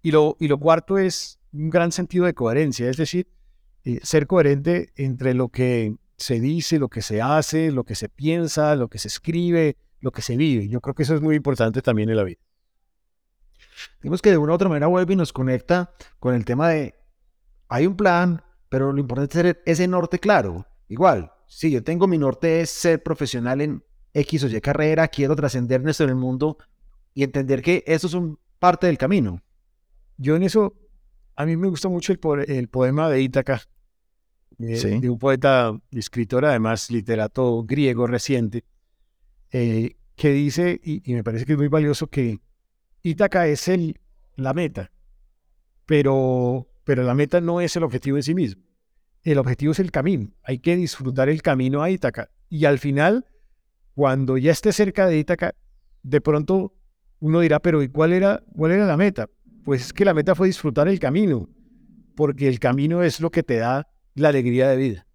Y 0.00 0.10
lo, 0.10 0.38
y 0.40 0.48
lo 0.48 0.58
cuarto 0.58 0.96
es 0.96 1.38
un 1.52 1.68
gran 1.68 1.92
sentido 1.92 2.24
de 2.24 2.32
coherencia, 2.32 2.88
es 2.88 2.96
decir, 2.96 3.28
eh, 3.84 4.00
ser 4.02 4.26
coherente 4.26 4.90
entre 4.96 5.34
lo 5.34 5.50
que 5.50 5.96
se 6.16 6.40
dice, 6.40 6.78
lo 6.78 6.88
que 6.88 7.02
se 7.02 7.20
hace, 7.20 7.72
lo 7.72 7.84
que 7.84 7.96
se 7.96 8.08
piensa, 8.08 8.74
lo 8.74 8.88
que 8.88 8.96
se 8.96 9.08
escribe, 9.08 9.76
lo 10.00 10.12
que 10.12 10.22
se 10.22 10.38
vive. 10.38 10.66
Yo 10.68 10.80
creo 10.80 10.94
que 10.94 11.02
eso 11.02 11.14
es 11.14 11.20
muy 11.20 11.36
importante 11.36 11.82
también 11.82 12.08
en 12.08 12.16
la 12.16 12.24
vida. 12.24 12.40
Digamos 14.00 14.22
que 14.22 14.30
de 14.30 14.38
una 14.38 14.52
u 14.52 14.54
otra 14.54 14.70
manera 14.70 14.86
vuelve 14.86 15.12
y 15.12 15.16
nos 15.16 15.34
conecta 15.34 15.92
con 16.18 16.34
el 16.34 16.46
tema 16.46 16.70
de, 16.70 16.94
hay 17.68 17.86
un 17.86 17.98
plan, 17.98 18.42
pero 18.70 18.92
lo 18.92 19.00
importante 19.00 19.32
es 19.32 19.42
tener 19.42 19.62
ese 19.66 19.86
norte 19.86 20.18
claro. 20.18 20.66
Igual, 20.88 21.30
si 21.46 21.70
yo 21.70 21.84
tengo 21.84 22.06
mi 22.06 22.16
norte 22.16 22.62
es 22.62 22.70
ser 22.70 23.02
profesional 23.02 23.60
en 23.60 23.84
X 24.14 24.44
o 24.44 24.48
Y 24.48 24.60
carrera, 24.62 25.08
quiero 25.08 25.36
trascender 25.36 25.82
en 25.82 26.08
el 26.08 26.14
mundo 26.14 26.56
y 27.12 27.24
entender 27.24 27.60
que 27.60 27.84
eso 27.86 28.06
es 28.06 28.14
un 28.14 28.38
parte 28.58 28.86
del 28.86 28.96
camino. 28.96 29.42
Yo 30.16 30.36
en 30.36 30.44
eso, 30.44 30.74
a 31.36 31.44
mí 31.44 31.56
me 31.56 31.68
gusta 31.68 31.88
mucho 31.88 32.12
el, 32.12 32.20
el 32.48 32.68
poema 32.68 33.10
de 33.10 33.20
Ítaca, 33.20 33.62
de, 34.58 35.08
un 35.08 35.18
poeta 35.18 35.76
y 35.90 35.98
escritor, 35.98 36.44
además 36.44 36.90
literato 36.90 37.64
griego 37.64 38.06
reciente, 38.06 38.64
eh, 39.50 39.96
que 40.14 40.30
dice, 40.32 40.80
y, 40.84 41.02
me 41.12 41.24
parece 41.24 41.46
que 41.46 41.52
es 41.52 41.58
muy 41.58 41.68
valioso, 41.68 42.08
que 42.08 42.40
Ítaca 43.02 43.46
es 43.46 43.66
el, 43.68 43.98
la 44.36 44.52
meta, 44.52 44.92
pero, 45.86 46.69
pero 46.90 47.04
la 47.04 47.14
meta 47.14 47.40
no 47.40 47.60
es 47.60 47.76
el 47.76 47.84
objetivo 47.84 48.16
en 48.16 48.24
sí 48.24 48.34
mismo. 48.34 48.64
El 49.22 49.38
objetivo 49.38 49.70
es 49.70 49.78
el 49.78 49.92
camino. 49.92 50.32
Hay 50.42 50.58
que 50.58 50.74
disfrutar 50.74 51.28
el 51.28 51.40
camino 51.40 51.84
a 51.84 51.90
Ítaca. 51.90 52.32
Y 52.48 52.64
al 52.64 52.80
final, 52.80 53.26
cuando 53.94 54.36
ya 54.36 54.50
esté 54.50 54.72
cerca 54.72 55.06
de 55.06 55.16
Ítaca, 55.16 55.54
de 56.02 56.20
pronto 56.20 56.74
uno 57.20 57.38
dirá, 57.38 57.60
pero 57.60 57.80
¿y 57.84 57.88
cuál 57.90 58.12
era, 58.12 58.42
cuál 58.56 58.72
era 58.72 58.86
la 58.86 58.96
meta? 58.96 59.30
Pues 59.64 59.82
es 59.82 59.92
que 59.92 60.04
la 60.04 60.14
meta 60.14 60.34
fue 60.34 60.48
disfrutar 60.48 60.88
el 60.88 60.98
camino, 60.98 61.48
porque 62.16 62.48
el 62.48 62.58
camino 62.58 63.04
es 63.04 63.20
lo 63.20 63.30
que 63.30 63.44
te 63.44 63.58
da 63.58 63.88
la 64.16 64.30
alegría 64.30 64.68
de 64.68 64.76
vida. 64.76 65.06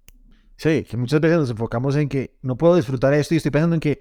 Sí, 0.56 0.86
que 0.90 0.96
muchas 0.96 1.20
veces 1.20 1.40
nos 1.40 1.50
enfocamos 1.50 1.98
en 1.98 2.08
que 2.08 2.38
no 2.42 2.56
puedo 2.56 2.78
disfrutar 2.78 3.14
esto 3.14 3.34
y 3.34 3.38
estoy 3.38 3.52
pensando 3.52 3.74
en 3.74 3.82
que 3.82 4.00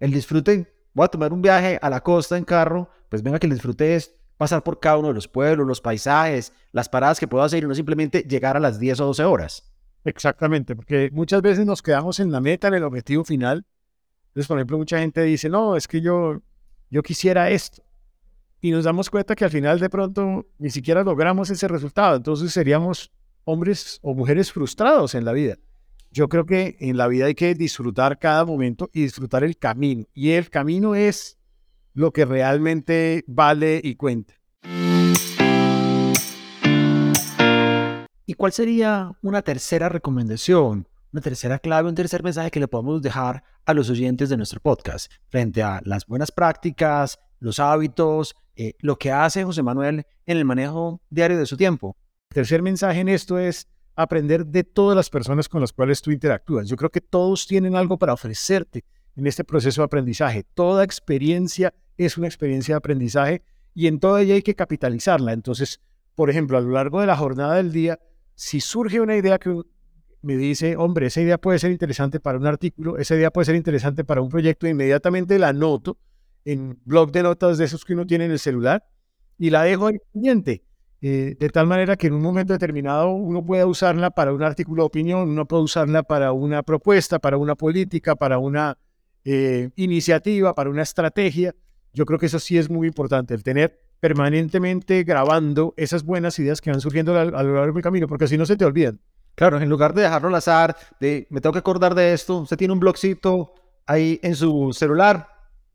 el 0.00 0.12
disfrute 0.12 0.70
voy 0.92 1.06
a 1.06 1.08
tomar 1.08 1.32
un 1.32 1.40
viaje 1.40 1.78
a 1.80 1.88
la 1.88 2.02
costa 2.02 2.36
en 2.36 2.44
carro, 2.44 2.90
pues 3.08 3.22
venga 3.22 3.38
que 3.38 3.46
el 3.46 3.54
disfrute 3.54 3.94
es 3.96 4.19
pasar 4.40 4.62
por 4.62 4.80
cada 4.80 4.96
uno 4.96 5.08
de 5.08 5.14
los 5.14 5.28
pueblos, 5.28 5.66
los 5.66 5.82
paisajes, 5.82 6.54
las 6.72 6.88
paradas 6.88 7.20
que 7.20 7.28
puedo 7.28 7.44
hacer 7.44 7.62
y 7.62 7.66
no 7.66 7.74
simplemente 7.74 8.22
llegar 8.22 8.56
a 8.56 8.60
las 8.60 8.80
10 8.80 9.00
o 9.00 9.06
12 9.08 9.24
horas. 9.24 9.70
Exactamente, 10.02 10.74
porque 10.74 11.10
muchas 11.12 11.42
veces 11.42 11.66
nos 11.66 11.82
quedamos 11.82 12.20
en 12.20 12.32
la 12.32 12.40
meta, 12.40 12.68
en 12.68 12.72
el 12.72 12.84
objetivo 12.84 13.22
final. 13.22 13.66
Entonces, 14.28 14.48
por 14.48 14.56
ejemplo, 14.56 14.78
mucha 14.78 14.98
gente 14.98 15.22
dice, 15.24 15.50
no, 15.50 15.76
es 15.76 15.86
que 15.86 16.00
yo, 16.00 16.40
yo 16.88 17.02
quisiera 17.02 17.50
esto. 17.50 17.82
Y 18.62 18.70
nos 18.70 18.84
damos 18.84 19.10
cuenta 19.10 19.36
que 19.36 19.44
al 19.44 19.50
final 19.50 19.78
de 19.78 19.90
pronto 19.90 20.46
ni 20.56 20.70
siquiera 20.70 21.04
logramos 21.04 21.50
ese 21.50 21.68
resultado. 21.68 22.16
Entonces 22.16 22.50
seríamos 22.50 23.12
hombres 23.44 23.98
o 24.00 24.14
mujeres 24.14 24.50
frustrados 24.50 25.14
en 25.14 25.26
la 25.26 25.34
vida. 25.34 25.58
Yo 26.12 26.30
creo 26.30 26.46
que 26.46 26.78
en 26.80 26.96
la 26.96 27.08
vida 27.08 27.26
hay 27.26 27.34
que 27.34 27.54
disfrutar 27.54 28.18
cada 28.18 28.46
momento 28.46 28.88
y 28.94 29.02
disfrutar 29.02 29.44
el 29.44 29.58
camino. 29.58 30.06
Y 30.14 30.30
el 30.30 30.48
camino 30.48 30.94
es 30.94 31.36
lo 31.94 32.12
que 32.12 32.24
realmente 32.24 33.24
vale 33.26 33.80
y 33.82 33.96
cuenta. 33.96 34.34
¿Y 38.26 38.34
cuál 38.34 38.52
sería 38.52 39.10
una 39.22 39.42
tercera 39.42 39.88
recomendación, 39.88 40.86
una 41.12 41.20
tercera 41.20 41.58
clave, 41.58 41.88
un 41.88 41.96
tercer 41.96 42.22
mensaje 42.22 42.50
que 42.50 42.60
le 42.60 42.68
podemos 42.68 43.02
dejar 43.02 43.42
a 43.66 43.74
los 43.74 43.90
oyentes 43.90 44.28
de 44.28 44.36
nuestro 44.36 44.60
podcast 44.60 45.12
frente 45.28 45.62
a 45.62 45.80
las 45.84 46.06
buenas 46.06 46.30
prácticas, 46.30 47.18
los 47.40 47.58
hábitos, 47.58 48.36
eh, 48.54 48.74
lo 48.78 48.96
que 48.96 49.10
hace 49.10 49.42
José 49.42 49.62
Manuel 49.62 50.06
en 50.26 50.36
el 50.36 50.44
manejo 50.44 51.00
diario 51.10 51.38
de 51.38 51.46
su 51.46 51.56
tiempo? 51.56 51.96
El 52.30 52.34
tercer 52.34 52.62
mensaje 52.62 53.00
en 53.00 53.08
esto 53.08 53.38
es 53.38 53.66
aprender 53.96 54.46
de 54.46 54.62
todas 54.62 54.94
las 54.94 55.10
personas 55.10 55.48
con 55.48 55.60
las 55.60 55.72
cuales 55.72 56.00
tú 56.00 56.12
interactúas. 56.12 56.68
Yo 56.68 56.76
creo 56.76 56.90
que 56.90 57.00
todos 57.00 57.46
tienen 57.46 57.74
algo 57.74 57.98
para 57.98 58.12
ofrecerte 58.12 58.84
en 59.16 59.26
este 59.26 59.44
proceso 59.44 59.82
de 59.82 59.86
aprendizaje. 59.86 60.44
Toda 60.54 60.84
experiencia 60.84 61.74
es 61.96 62.16
una 62.16 62.26
experiencia 62.26 62.74
de 62.74 62.78
aprendizaje 62.78 63.42
y 63.74 63.86
en 63.86 64.00
toda 64.00 64.22
ella 64.22 64.34
hay 64.34 64.42
que 64.42 64.54
capitalizarla. 64.54 65.32
Entonces, 65.32 65.80
por 66.14 66.30
ejemplo, 66.30 66.58
a 66.58 66.60
lo 66.60 66.70
largo 66.70 67.00
de 67.00 67.06
la 67.06 67.16
jornada 67.16 67.56
del 67.56 67.72
día, 67.72 67.98
si 68.34 68.60
surge 68.60 69.00
una 69.00 69.16
idea 69.16 69.38
que 69.38 69.62
me 70.22 70.36
dice, 70.36 70.76
hombre, 70.76 71.06
esa 71.06 71.20
idea 71.20 71.38
puede 71.38 71.58
ser 71.58 71.70
interesante 71.70 72.20
para 72.20 72.38
un 72.38 72.46
artículo, 72.46 72.98
esa 72.98 73.14
idea 73.16 73.30
puede 73.30 73.46
ser 73.46 73.54
interesante 73.54 74.04
para 74.04 74.20
un 74.20 74.28
proyecto, 74.28 74.66
inmediatamente 74.66 75.38
la 75.38 75.48
anoto 75.48 75.98
en 76.44 76.78
blog 76.84 77.12
de 77.12 77.22
notas 77.22 77.58
de 77.58 77.64
esos 77.64 77.84
que 77.84 77.94
uno 77.94 78.06
tiene 78.06 78.26
en 78.26 78.32
el 78.32 78.38
celular 78.38 78.84
y 79.38 79.50
la 79.50 79.62
dejo 79.62 79.86
ahí 79.86 79.98
pendiente. 80.12 80.64
Eh, 81.02 81.36
de 81.40 81.48
tal 81.48 81.66
manera 81.66 81.96
que 81.96 82.08
en 82.08 82.12
un 82.12 82.20
momento 82.20 82.52
determinado 82.52 83.10
uno 83.10 83.42
pueda 83.42 83.66
usarla 83.66 84.10
para 84.10 84.34
un 84.34 84.42
artículo 84.42 84.82
de 84.82 84.86
opinión, 84.88 85.30
uno 85.30 85.46
puede 85.46 85.62
usarla 85.62 86.02
para 86.02 86.32
una 86.32 86.62
propuesta, 86.62 87.18
para 87.18 87.38
una 87.38 87.54
política, 87.54 88.16
para 88.16 88.38
una 88.38 88.76
eh, 89.24 89.70
iniciativa, 89.76 90.54
para 90.54 90.70
una 90.70 90.82
estrategia. 90.82 91.54
Yo 91.92 92.06
creo 92.06 92.18
que 92.18 92.26
eso 92.26 92.38
sí 92.38 92.56
es 92.58 92.70
muy 92.70 92.86
importante, 92.86 93.34
el 93.34 93.42
tener 93.42 93.78
permanentemente 94.00 95.04
grabando 95.04 95.74
esas 95.76 96.04
buenas 96.04 96.38
ideas 96.38 96.60
que 96.60 96.70
van 96.70 96.80
surgiendo 96.80 97.18
a, 97.18 97.24
lo 97.24 97.54
largo 97.54 97.74
del 97.74 97.82
camino, 97.82 98.08
porque 98.08 98.26
si 98.26 98.38
no 98.38 98.46
se 98.46 98.56
te 98.56 98.64
olvidan. 98.64 99.00
Claro, 99.34 99.60
en 99.60 99.68
lugar 99.68 99.94
de 99.94 100.02
dejarlo 100.02 100.28
al 100.28 100.34
azar, 100.34 100.76
de 101.00 101.26
me 101.30 101.40
tengo 101.40 101.52
que 101.52 101.58
acordar 101.60 101.94
de 101.94 102.12
esto, 102.12 102.38
usted 102.38 102.56
tiene 102.56 102.72
un 102.72 102.80
blogcito 102.80 103.54
ahí 103.86 104.18
en 104.22 104.34
su 104.34 104.72
celular. 104.72 105.28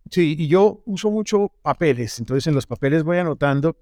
Sí, 0.10 0.36
y 0.38 0.48
yo 0.48 0.84
uso 0.86 1.10
mucho 1.10 1.52
papeles, 1.62 2.20
entonces 2.20 2.46
en 2.48 2.54
los 2.54 2.68
papeles 2.68 3.04
voy 3.04 3.18
anotando 3.18 3.76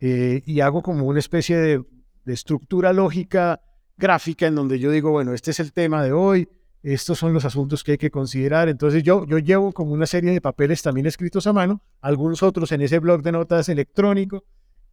eh, 0.00 0.42
y 0.46 0.60
hago 0.60 0.82
como 0.82 1.06
una 1.06 1.18
especie 1.18 1.56
de, 1.56 1.84
estructura 2.26 2.92
lógica 2.92 3.60
gráfica 3.96 4.48
en 4.48 4.56
donde 4.56 4.80
yo 4.80 4.90
digo, 4.90 5.12
bueno, 5.12 5.32
este 5.32 5.52
es 5.52 5.60
el 5.60 5.72
tema 5.72 6.02
de 6.02 6.12
hoy, 6.12 6.48
estos 6.92 7.18
son 7.18 7.32
los 7.32 7.44
asuntos 7.44 7.82
que 7.82 7.92
hay 7.92 7.98
que 7.98 8.10
considerar. 8.10 8.68
Entonces 8.68 9.02
yo, 9.02 9.26
yo 9.26 9.38
llevo 9.38 9.72
como 9.72 9.92
una 9.92 10.06
serie 10.06 10.30
de 10.30 10.40
papeles 10.40 10.82
también 10.82 11.06
escritos 11.06 11.46
a 11.48 11.52
mano, 11.52 11.82
algunos 12.00 12.42
otros 12.44 12.70
en 12.70 12.80
ese 12.80 13.00
blog 13.00 13.22
de 13.22 13.32
notas 13.32 13.68
electrónico, 13.68 14.44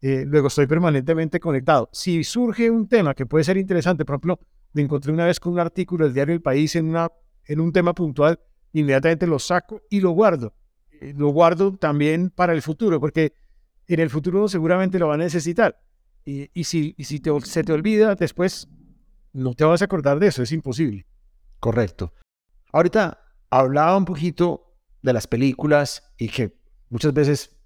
eh, 0.01 0.25
luego 0.25 0.47
estoy 0.47 0.65
permanentemente 0.65 1.39
conectado. 1.39 1.89
Si 1.93 2.23
surge 2.23 2.71
un 2.71 2.88
tema 2.88 3.13
que 3.13 3.27
puede 3.27 3.43
ser 3.43 3.58
interesante, 3.58 4.06
por 4.06 4.15
ejemplo, 4.15 4.39
me 4.73 4.82
encontré 4.82 5.12
una 5.12 5.27
vez 5.27 5.39
con 5.39 5.53
un 5.53 5.60
artículo 5.60 6.06
del 6.06 6.15
diario 6.15 6.34
El 6.34 6.41
País 6.41 6.75
en, 6.75 6.89
una, 6.89 7.12
en 7.45 7.60
un 7.60 7.71
tema 7.71 7.93
puntual, 7.93 8.39
inmediatamente 8.73 9.27
lo 9.27 9.38
saco 9.38 9.82
y 9.89 9.99
lo 9.99 10.10
guardo. 10.12 10.56
Eh, 10.99 11.13
lo 11.15 11.29
guardo 11.29 11.77
también 11.77 12.32
para 12.32 12.53
el 12.53 12.63
futuro, 12.63 12.99
porque 12.99 13.34
en 13.88 13.99
el 13.99 14.10
futuro 14.10 14.47
seguramente 14.47 14.97
lo 14.97 15.10
va 15.10 15.13
a 15.13 15.17
necesitar. 15.17 15.79
Y, 16.25 16.63
si, 16.63 16.95
y 16.97 17.03
si 17.03 17.21
se 17.43 17.63
te 17.63 17.73
olvida, 17.73 18.15
después 18.15 18.67
no 19.34 19.53
te 19.53 19.63
vas 19.63 19.82
a 19.82 19.86
acordar 19.86 20.19
de 20.19 20.27
eso, 20.27 20.41
es 20.41 20.53
imposible. 20.53 21.06
Correcto. 21.63 22.12
Ahorita 22.73 23.23
hablaba 23.49 23.95
un 23.95 24.04
poquito 24.04 24.76
de 25.02 25.13
las 25.13 25.28
películas 25.28 26.13
y 26.17 26.28
que 26.28 26.60
muchas 26.89 27.13
veces 27.13 27.58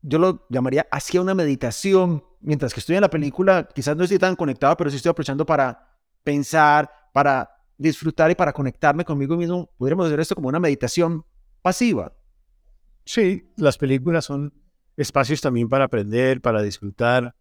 yo 0.00 0.18
lo 0.18 0.46
llamaría 0.48 0.86
hacia 0.90 1.20
una 1.20 1.34
meditación. 1.34 2.24
Mientras 2.40 2.72
que 2.72 2.80
estoy 2.80 2.96
en 2.96 3.02
la 3.02 3.10
película, 3.10 3.68
quizás 3.74 3.94
no 3.94 4.04
estoy 4.04 4.18
tan 4.18 4.36
conectado, 4.36 4.74
pero 4.78 4.88
sí 4.88 4.96
estoy 4.96 5.10
aprovechando 5.10 5.44
para 5.44 5.98
pensar, 6.22 6.90
para 7.12 7.50
disfrutar 7.76 8.30
y 8.30 8.36
para 8.36 8.54
conectarme 8.54 9.04
conmigo 9.04 9.36
mismo. 9.36 9.68
Podríamos 9.76 10.06
hacer 10.06 10.20
esto 10.20 10.34
como 10.34 10.48
una 10.48 10.58
meditación 10.58 11.26
pasiva. 11.60 12.16
Sí, 13.04 13.52
las 13.58 13.76
películas 13.76 14.24
son 14.24 14.54
espacios 14.96 15.42
también 15.42 15.68
para 15.68 15.84
aprender, 15.84 16.40
para 16.40 16.62
disfrutar 16.62 17.36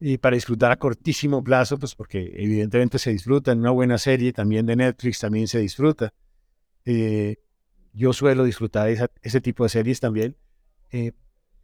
y 0.00 0.18
para 0.18 0.34
disfrutar 0.34 0.70
a 0.70 0.76
cortísimo 0.76 1.42
plazo, 1.42 1.78
pues 1.78 1.94
porque 1.94 2.32
evidentemente 2.36 2.98
se 2.98 3.10
disfruta 3.10 3.52
en 3.52 3.60
una 3.60 3.70
buena 3.70 3.98
serie 3.98 4.32
también 4.32 4.66
de 4.66 4.76
Netflix, 4.76 5.18
también 5.18 5.48
se 5.48 5.58
disfruta. 5.58 6.12
Eh, 6.84 7.36
yo 7.92 8.12
suelo 8.12 8.44
disfrutar 8.44 8.88
ese 9.22 9.40
tipo 9.40 9.64
de 9.64 9.70
series 9.70 9.98
también. 9.98 10.36
Eh, 10.90 11.12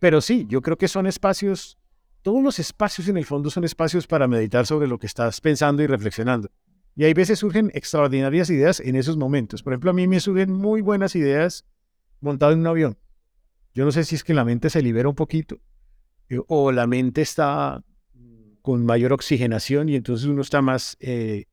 pero 0.01 0.21
sí, 0.21 0.47
yo 0.49 0.63
creo 0.63 0.77
que 0.77 0.89
son 0.89 1.07
espacios, 1.07 1.79
todos 2.23 2.43
los 2.43 2.59
espacios 2.59 3.09
en 3.09 3.17
el 3.17 3.25
fondo 3.25 3.51
son 3.51 3.65
espacios 3.65 4.07
para 4.07 4.27
meditar 4.27 4.67
sobre 4.67 4.89
lo 4.89 4.99
que 4.99 5.07
estás 5.07 5.41
pensando 5.41 5.83
y 5.83 5.87
reflexionando. 5.87 6.51
Y 6.97 7.05
hay 7.05 7.15
veces 7.15 7.39
surgen 7.39 7.71
extraordinarias 7.75 8.51
ideas 8.51 8.81
en 8.81 8.97
esos 8.97 9.17
momentos. 9.17 9.63
Por 9.63 9.73
ejemplo, 9.73 9.91
a 9.91 9.95
mí 9.95 10.07
me 10.09 10.21
surgen 10.21 10.53
muy 10.53 10.81
buenas 10.81 11.15
ideas 11.17 11.65
montado 12.21 12.53
en 12.53 12.61
un 12.61 12.67
avión. 12.67 12.99
Yo 13.75 13.85
no 13.85 13.93
sé 13.93 14.05
si 14.05 14.17
es 14.17 14.25
que 14.25 14.35
la 14.35 14.45
mente 14.45 14.71
se 14.71 14.83
libera 14.83 15.09
un 15.09 15.15
poquito 15.15 15.59
eh, 16.29 16.41
o 16.47 16.73
la 16.73 16.87
mente 16.87 17.23
está 17.23 17.83
con 18.65 18.87
mayor 18.87 19.13
oxigenación 19.13 19.91
y 19.91 19.95
entonces 19.95 20.27
uno 20.27 20.41
está 20.41 20.63
más, 20.63 20.97
eh, 20.99 21.45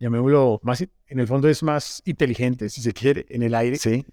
llamémoslo, 0.00 0.58
más, 0.64 0.80
en 0.80 1.20
el 1.20 1.28
fondo 1.28 1.48
es 1.48 1.62
más 1.62 2.02
inteligente, 2.04 2.68
si 2.68 2.82
se 2.82 2.92
quiere, 2.92 3.26
en 3.28 3.44
el 3.44 3.54
aire. 3.54 3.76
Sí. 3.76 4.04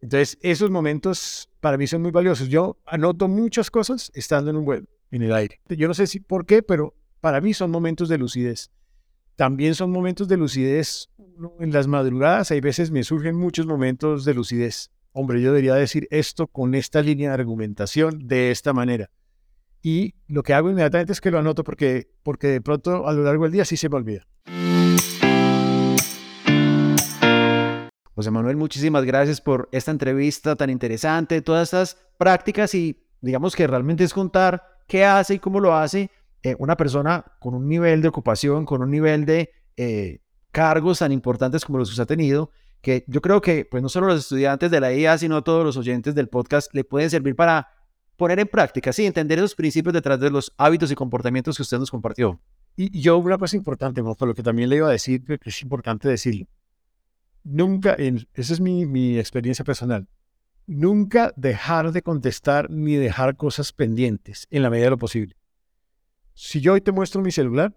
Entonces, 0.00 0.36
esos 0.40 0.72
momentos 0.72 1.48
para 1.60 1.78
mí 1.78 1.86
son 1.86 2.02
muy 2.02 2.10
valiosos. 2.10 2.48
Yo 2.48 2.78
anoto 2.84 3.28
muchas 3.28 3.70
cosas 3.70 4.10
estando 4.12 4.50
en 4.50 4.56
un 4.56 4.64
vuelo, 4.64 4.88
en 5.12 5.22
el 5.22 5.32
aire. 5.32 5.60
Yo 5.68 5.86
no 5.86 5.94
sé 5.94 6.08
si 6.08 6.18
por 6.18 6.46
qué, 6.46 6.64
pero 6.64 6.96
para 7.20 7.40
mí 7.40 7.54
son 7.54 7.70
momentos 7.70 8.08
de 8.08 8.18
lucidez. 8.18 8.72
También 9.36 9.76
son 9.76 9.92
momentos 9.92 10.26
de 10.26 10.36
lucidez 10.36 11.10
en 11.60 11.72
las 11.72 11.86
madrugadas. 11.86 12.50
Hay 12.50 12.60
veces 12.60 12.90
me 12.90 13.04
surgen 13.04 13.36
muchos 13.36 13.66
momentos 13.66 14.24
de 14.24 14.34
lucidez 14.34 14.90
hombre, 15.12 15.40
yo 15.40 15.48
debería 15.48 15.74
decir 15.74 16.06
esto 16.10 16.46
con 16.46 16.74
esta 16.74 17.02
línea 17.02 17.30
de 17.30 17.34
argumentación 17.34 18.26
de 18.28 18.50
esta 18.50 18.72
manera. 18.72 19.10
Y 19.82 20.14
lo 20.26 20.42
que 20.42 20.54
hago 20.54 20.70
inmediatamente 20.70 21.12
es 21.12 21.20
que 21.20 21.30
lo 21.30 21.38
anoto 21.38 21.64
porque, 21.64 22.10
porque 22.22 22.48
de 22.48 22.60
pronto 22.60 23.06
a 23.06 23.12
lo 23.12 23.22
largo 23.22 23.44
del 23.44 23.52
día 23.52 23.64
sí 23.64 23.76
se 23.76 23.88
me 23.88 23.96
olvida. 23.96 24.26
José 28.14 28.30
Manuel, 28.32 28.56
muchísimas 28.56 29.04
gracias 29.04 29.40
por 29.40 29.68
esta 29.70 29.92
entrevista 29.92 30.56
tan 30.56 30.70
interesante, 30.70 31.40
todas 31.40 31.68
estas 31.68 31.96
prácticas 32.18 32.74
y 32.74 33.04
digamos 33.20 33.54
que 33.54 33.66
realmente 33.66 34.02
es 34.02 34.12
contar 34.12 34.64
qué 34.88 35.04
hace 35.04 35.34
y 35.34 35.38
cómo 35.38 35.60
lo 35.60 35.76
hace 35.76 36.10
eh, 36.42 36.56
una 36.58 36.76
persona 36.76 37.24
con 37.38 37.54
un 37.54 37.68
nivel 37.68 38.02
de 38.02 38.08
ocupación, 38.08 38.64
con 38.64 38.82
un 38.82 38.90
nivel 38.90 39.24
de 39.24 39.52
eh, 39.76 40.20
cargos 40.50 40.98
tan 40.98 41.12
importantes 41.12 41.64
como 41.64 41.78
los 41.78 41.88
que 41.88 41.92
usted 41.92 42.02
ha 42.02 42.06
tenido 42.06 42.50
que 42.80 43.04
yo 43.08 43.20
creo 43.20 43.40
que 43.40 43.64
pues 43.64 43.82
no 43.82 43.88
solo 43.88 44.06
los 44.06 44.20
estudiantes 44.20 44.70
de 44.70 44.80
la 44.80 44.92
IA, 44.92 45.18
sino 45.18 45.42
todos 45.42 45.64
los 45.64 45.76
oyentes 45.76 46.14
del 46.14 46.28
podcast 46.28 46.72
le 46.74 46.84
pueden 46.84 47.10
servir 47.10 47.34
para 47.34 47.68
poner 48.18 48.40
en 48.40 48.48
práctica, 48.48 48.92
sí, 48.92 49.06
entender 49.06 49.38
esos 49.38 49.54
principios 49.54 49.94
detrás 49.94 50.18
de 50.18 50.28
los 50.28 50.52
hábitos 50.58 50.90
y 50.90 50.96
comportamientos 50.96 51.56
que 51.56 51.62
usted 51.62 51.78
nos 51.78 51.90
compartió. 51.90 52.40
Y 52.76 53.00
yo 53.00 53.16
una 53.16 53.38
cosa 53.38 53.56
importante, 53.56 54.02
por 54.02 54.28
lo 54.28 54.34
que 54.34 54.42
también 54.42 54.68
le 54.68 54.76
iba 54.76 54.88
a 54.88 54.92
decir, 54.92 55.24
que 55.24 55.38
es 55.48 55.62
importante 55.62 56.08
decirlo, 56.08 56.46
nunca, 57.44 57.94
esa 57.94 58.52
es 58.52 58.60
mi, 58.60 58.86
mi 58.86 59.18
experiencia 59.18 59.64
personal, 59.64 60.08
nunca 60.66 61.32
dejar 61.36 61.92
de 61.92 62.02
contestar 62.02 62.70
ni 62.70 62.96
dejar 62.96 63.36
cosas 63.36 63.72
pendientes 63.72 64.48
en 64.50 64.62
la 64.62 64.70
medida 64.70 64.86
de 64.86 64.90
lo 64.90 64.98
posible. 64.98 65.36
Si 66.34 66.60
yo 66.60 66.72
hoy 66.72 66.80
te 66.80 66.92
muestro 66.92 67.22
mi 67.22 67.30
celular, 67.30 67.76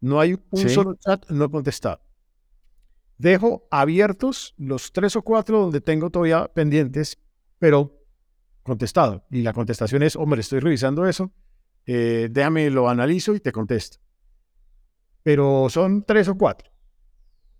no 0.00 0.20
hay 0.20 0.38
un 0.50 0.68
solo 0.68 0.94
chat 0.94 1.28
no 1.30 1.50
contestado. 1.50 2.00
Dejo 3.18 3.66
abiertos 3.72 4.54
los 4.56 4.92
tres 4.92 5.16
o 5.16 5.22
cuatro 5.22 5.60
donde 5.60 5.80
tengo 5.80 6.10
todavía 6.10 6.46
pendientes, 6.46 7.18
pero 7.58 7.99
contestado. 8.62 9.24
Y 9.30 9.42
la 9.42 9.52
contestación 9.52 10.02
es, 10.02 10.16
hombre, 10.16 10.40
estoy 10.40 10.60
revisando 10.60 11.06
eso, 11.06 11.32
eh, 11.86 12.28
déjame, 12.30 12.70
lo 12.70 12.88
analizo 12.88 13.34
y 13.34 13.40
te 13.40 13.52
contesto. 13.52 13.98
Pero 15.22 15.68
son 15.70 16.04
tres 16.04 16.28
o 16.28 16.36
cuatro. 16.36 16.70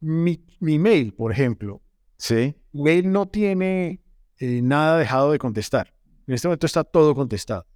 Mi, 0.00 0.40
mail, 0.60 1.14
por 1.14 1.32
ejemplo. 1.32 1.82
Sí. 2.16 2.56
Mail 2.72 3.10
no 3.10 3.28
tiene 3.28 4.02
eh, 4.38 4.62
nada 4.62 4.98
dejado 4.98 5.32
de 5.32 5.38
contestar. 5.38 5.94
En 6.26 6.34
este 6.34 6.48
momento 6.48 6.66
está 6.66 6.84
todo 6.84 7.14
contestado. 7.14 7.66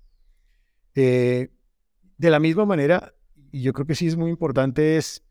Eh, 0.95 1.51
de 2.17 2.31
la 2.31 2.39
misma 2.39 2.65
manera, 2.65 3.15
y 3.51 3.63
yo 3.63 3.73
creo 3.73 3.87
que 3.87 3.95
sí 3.95 4.07
es 4.07 4.17
muy 4.17 4.31
importante, 4.31 4.97
es 4.97 5.25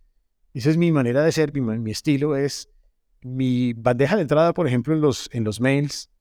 esa 0.54 0.70
es 0.70 0.78
mi 0.78 0.92
manera 0.92 1.24
de 1.24 1.32
ser, 1.32 1.52
mi, 1.54 1.92
estilo 1.92 2.36
es 2.36 2.70
mi 3.22 3.74
bandeja 3.74 4.16
de 4.16 4.22
entrada, 4.22 4.54
por 4.54 4.68
ejemplo, 4.68 4.94
en 4.94 5.02
los, 5.02 5.30
en 5.34 5.44
los 5.44 5.60
mails. 5.60 6.12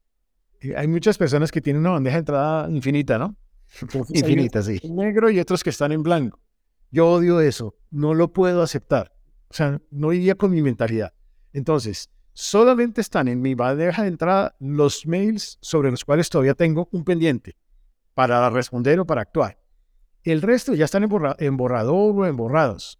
Hay 0.76 0.86
muchas 0.88 1.18
personas 1.18 1.50
que 1.50 1.60
tienen 1.60 1.80
una 1.80 1.90
bandeja 1.90 2.16
de 2.16 2.20
entrada 2.20 2.70
infinita, 2.70 3.18
¿no? 3.18 3.36
infinita, 4.10 4.62
sí. 4.62 4.78
En 4.82 4.96
negro 4.96 5.30
y 5.30 5.40
otros 5.40 5.64
que 5.64 5.70
están 5.70 5.92
en 5.92 6.02
blanco. 6.02 6.38
Yo 6.90 7.08
odio 7.08 7.40
eso, 7.40 7.74
no 7.90 8.14
lo 8.14 8.32
puedo 8.32 8.62
aceptar. 8.62 9.12
O 9.48 9.54
sea, 9.54 9.80
no 9.90 10.12
iría 10.12 10.34
con 10.34 10.50
mi 10.50 10.62
mentalidad. 10.62 11.12
Entonces, 11.52 12.10
solamente 12.32 13.00
están 13.00 13.28
en 13.28 13.40
mi 13.40 13.54
bandeja 13.54 14.02
de 14.02 14.08
entrada 14.08 14.54
los 14.60 15.06
mails 15.06 15.58
sobre 15.60 15.90
los 15.90 16.04
cuales 16.04 16.28
todavía 16.28 16.54
tengo 16.54 16.88
un 16.92 17.04
pendiente 17.04 17.56
para 18.14 18.48
responder 18.50 19.00
o 19.00 19.06
para 19.06 19.22
actuar. 19.22 19.58
El 20.22 20.42
resto 20.42 20.74
ya 20.74 20.84
están 20.84 21.02
en, 21.02 21.56
borrador 21.56 22.14
o 22.16 22.26
en 22.26 22.36
borrados. 22.36 22.98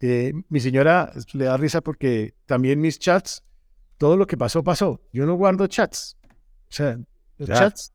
Eh, 0.00 0.32
mi 0.48 0.60
señora 0.60 1.12
le 1.32 1.44
da 1.44 1.56
risa 1.56 1.80
porque 1.80 2.34
también 2.46 2.80
mis 2.80 2.98
chats, 2.98 3.42
todo 3.96 4.16
lo 4.16 4.26
que 4.26 4.36
pasó, 4.36 4.64
pasó. 4.64 5.00
Yo 5.12 5.24
no 5.24 5.34
guardo 5.34 5.66
chats. 5.66 6.16
O 6.70 6.72
sea, 6.72 6.98
los 7.38 7.48
chats 7.48 7.92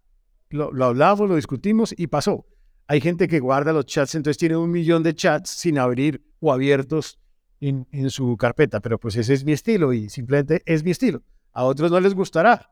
lo, 0.49 0.71
lo 0.71 0.85
hablamos, 0.85 1.29
lo 1.29 1.35
discutimos 1.35 1.93
y 1.97 2.07
pasó. 2.07 2.45
Hay 2.87 3.01
gente 3.01 3.27
que 3.27 3.39
guarda 3.39 3.71
los 3.71 3.85
chats, 3.85 4.15
entonces 4.15 4.37
tiene 4.37 4.57
un 4.57 4.71
millón 4.71 5.03
de 5.03 5.13
chats 5.13 5.49
sin 5.49 5.77
abrir 5.77 6.23
o 6.39 6.51
abiertos 6.51 7.19
en, 7.61 7.87
en, 7.91 8.09
su 8.09 8.35
carpeta, 8.37 8.79
pero 8.79 8.99
pues 8.99 9.15
ese 9.15 9.33
es 9.33 9.43
mi 9.43 9.51
estilo 9.51 9.93
y 9.93 10.09
simplemente 10.09 10.63
es 10.65 10.83
mi 10.83 10.91
estilo. 10.91 11.21
A 11.51 11.65
otros 11.65 11.91
no 11.91 11.99
les 11.99 12.15
gustará, 12.15 12.69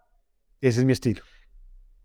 ese 0.61 0.79
es 0.79 0.85
mi 0.85 0.93
estilo. 0.93 1.21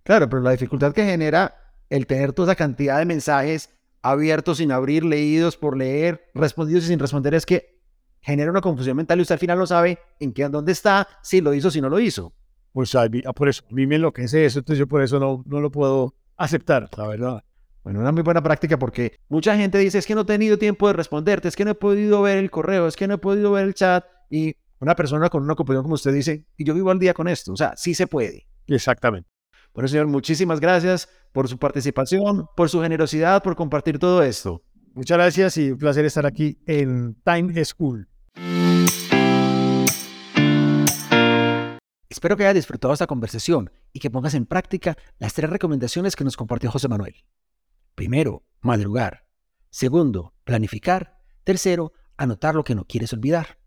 Claro, 0.02 0.28
pero 0.28 0.42
la 0.42 0.50
dificultad 0.50 0.92
que 0.92 1.04
genera 1.04 1.56
el 1.88 2.06
tener 2.06 2.32
toda 2.32 2.52
esa 2.52 2.56
cantidad 2.56 2.98
de 2.98 3.04
mensajes 3.04 3.70
abiertos 4.02 4.58
sin 4.58 4.72
abrir, 4.72 5.04
leídos 5.04 5.56
por 5.56 5.76
leer, 5.76 6.30
respondidos 6.34 6.84
y 6.84 6.88
sin 6.88 6.98
responder 6.98 7.34
es 7.34 7.46
que 7.46 7.80
genera 8.20 8.50
una 8.50 8.60
confusión 8.60 8.96
mental 8.96 9.18
y 9.18 9.22
usted 9.22 9.34
al 9.34 9.38
final 9.38 9.58
no 9.58 9.66
sabe 9.66 9.98
en 10.18 10.32
qué, 10.32 10.48
dónde 10.48 10.72
está, 10.72 11.08
si 11.22 11.40
lo 11.40 11.54
hizo, 11.54 11.70
si 11.70 11.80
no 11.80 11.88
lo 11.88 12.00
hizo. 12.00 12.34
Pues 12.72 12.94
ah, 12.94 13.06
por 13.34 13.48
eso, 13.48 13.64
a 13.70 13.74
mí 13.74 13.86
me 13.86 13.96
enloquece 13.96 14.44
eso, 14.46 14.60
entonces 14.60 14.78
yo 14.78 14.86
por 14.86 15.02
eso 15.02 15.18
no, 15.18 15.42
no 15.46 15.60
lo 15.60 15.70
puedo 15.70 16.14
aceptar, 16.36 16.88
la 16.96 17.06
verdad. 17.06 17.44
Bueno, 17.84 18.00
una 18.00 18.12
muy 18.12 18.22
buena 18.22 18.42
práctica 18.42 18.78
porque 18.78 19.18
mucha 19.28 19.56
gente 19.56 19.78
dice, 19.78 19.98
es 19.98 20.06
que 20.06 20.14
no 20.14 20.20
he 20.22 20.24
tenido 20.24 20.56
tiempo 20.56 20.86
de 20.86 20.92
responderte, 20.92 21.48
es 21.48 21.56
que 21.56 21.64
no 21.64 21.72
he 21.72 21.74
podido 21.74 22.22
ver 22.22 22.38
el 22.38 22.50
correo, 22.50 22.86
es 22.86 22.96
que 22.96 23.08
no 23.08 23.14
he 23.14 23.18
podido 23.18 23.52
ver 23.52 23.64
el 23.64 23.74
chat. 23.74 24.04
Y 24.30 24.56
una 24.78 24.94
persona 24.94 25.28
con 25.28 25.42
una 25.42 25.54
opinión 25.54 25.82
como 25.82 25.94
usted 25.94 26.12
dice, 26.12 26.46
y 26.56 26.64
yo 26.64 26.74
vivo 26.74 26.90
al 26.90 26.98
día 26.98 27.12
con 27.12 27.28
esto, 27.28 27.52
o 27.52 27.56
sea, 27.56 27.74
sí 27.76 27.94
se 27.94 28.06
puede. 28.06 28.46
Exactamente. 28.68 29.28
Bueno, 29.74 29.88
señor, 29.88 30.06
muchísimas 30.06 30.60
gracias 30.60 31.08
por 31.32 31.48
su 31.48 31.58
participación, 31.58 32.46
por 32.56 32.68
su 32.68 32.80
generosidad, 32.80 33.42
por 33.42 33.56
compartir 33.56 33.98
todo 33.98 34.22
esto. 34.22 34.62
Muchas 34.94 35.16
gracias 35.16 35.56
y 35.56 35.72
un 35.72 35.78
placer 35.78 36.04
estar 36.04 36.26
aquí 36.26 36.58
en 36.66 37.16
Time 37.24 37.64
School. 37.64 38.06
Espero 42.12 42.36
que 42.36 42.44
haya 42.44 42.52
disfrutado 42.52 42.92
esta 42.92 43.06
conversación 43.06 43.72
y 43.94 43.98
que 43.98 44.10
pongas 44.10 44.34
en 44.34 44.44
práctica 44.44 44.98
las 45.18 45.32
tres 45.32 45.48
recomendaciones 45.48 46.14
que 46.14 46.24
nos 46.24 46.36
compartió 46.36 46.70
José 46.70 46.86
Manuel. 46.86 47.14
Primero, 47.94 48.44
madrugar. 48.60 49.26
Segundo, 49.70 50.34
planificar. 50.44 51.22
Tercero, 51.42 51.94
anotar 52.18 52.54
lo 52.54 52.64
que 52.64 52.74
no 52.74 52.84
quieres 52.84 53.14
olvidar. 53.14 53.58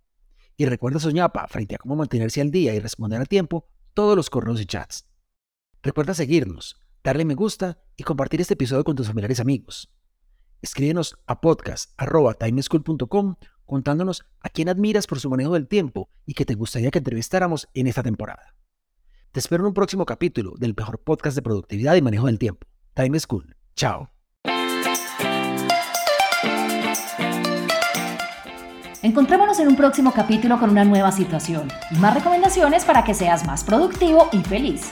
Y 0.57 0.67
recuerda 0.67 0.99
soñapa 0.99 1.47
frente 1.47 1.73
a 1.73 1.79
cómo 1.79 1.95
mantenerse 1.95 2.39
al 2.39 2.51
día 2.51 2.75
y 2.75 2.79
responder 2.79 3.19
a 3.19 3.25
tiempo 3.25 3.67
todos 3.95 4.15
los 4.15 4.29
correos 4.29 4.61
y 4.61 4.67
chats. 4.67 5.07
Recuerda 5.81 6.13
seguirnos, 6.13 6.79
darle 7.03 7.25
me 7.25 7.33
gusta 7.33 7.79
y 7.97 8.03
compartir 8.03 8.41
este 8.41 8.53
episodio 8.53 8.83
con 8.83 8.95
tus 8.95 9.07
familiares 9.07 9.39
y 9.39 9.41
amigos. 9.41 9.91
Escríbenos 10.61 11.17
a 11.25 11.41
podcast.timeschool.com 11.41 13.37
contándonos 13.65 14.25
a 14.41 14.49
quién 14.49 14.69
admiras 14.69 15.07
por 15.07 15.19
su 15.19 15.29
manejo 15.29 15.53
del 15.53 15.67
tiempo 15.67 16.09
y 16.25 16.33
que 16.33 16.45
te 16.45 16.55
gustaría 16.55 16.91
que 16.91 16.99
entrevistáramos 16.99 17.67
en 17.73 17.87
esta 17.87 18.03
temporada. 18.03 18.55
Te 19.31 19.39
espero 19.39 19.63
en 19.63 19.67
un 19.67 19.73
próximo 19.73 20.05
capítulo 20.05 20.53
del 20.57 20.73
mejor 20.77 20.99
podcast 21.03 21.35
de 21.35 21.41
productividad 21.41 21.95
y 21.95 22.01
manejo 22.01 22.27
del 22.27 22.39
tiempo, 22.39 22.67
Time 22.93 23.19
School. 23.19 23.55
Chao. 23.75 24.11
Encontrémonos 29.05 29.59
en 29.59 29.67
un 29.67 29.75
próximo 29.75 30.11
capítulo 30.13 30.59
con 30.59 30.71
una 30.71 30.83
nueva 30.83 31.11
situación 31.11 31.67
y 31.91 31.95
más 31.99 32.15
recomendaciones 32.15 32.85
para 32.85 33.03
que 33.03 33.13
seas 33.13 33.45
más 33.45 33.63
productivo 33.63 34.29
y 34.31 34.41
feliz. 34.41 34.91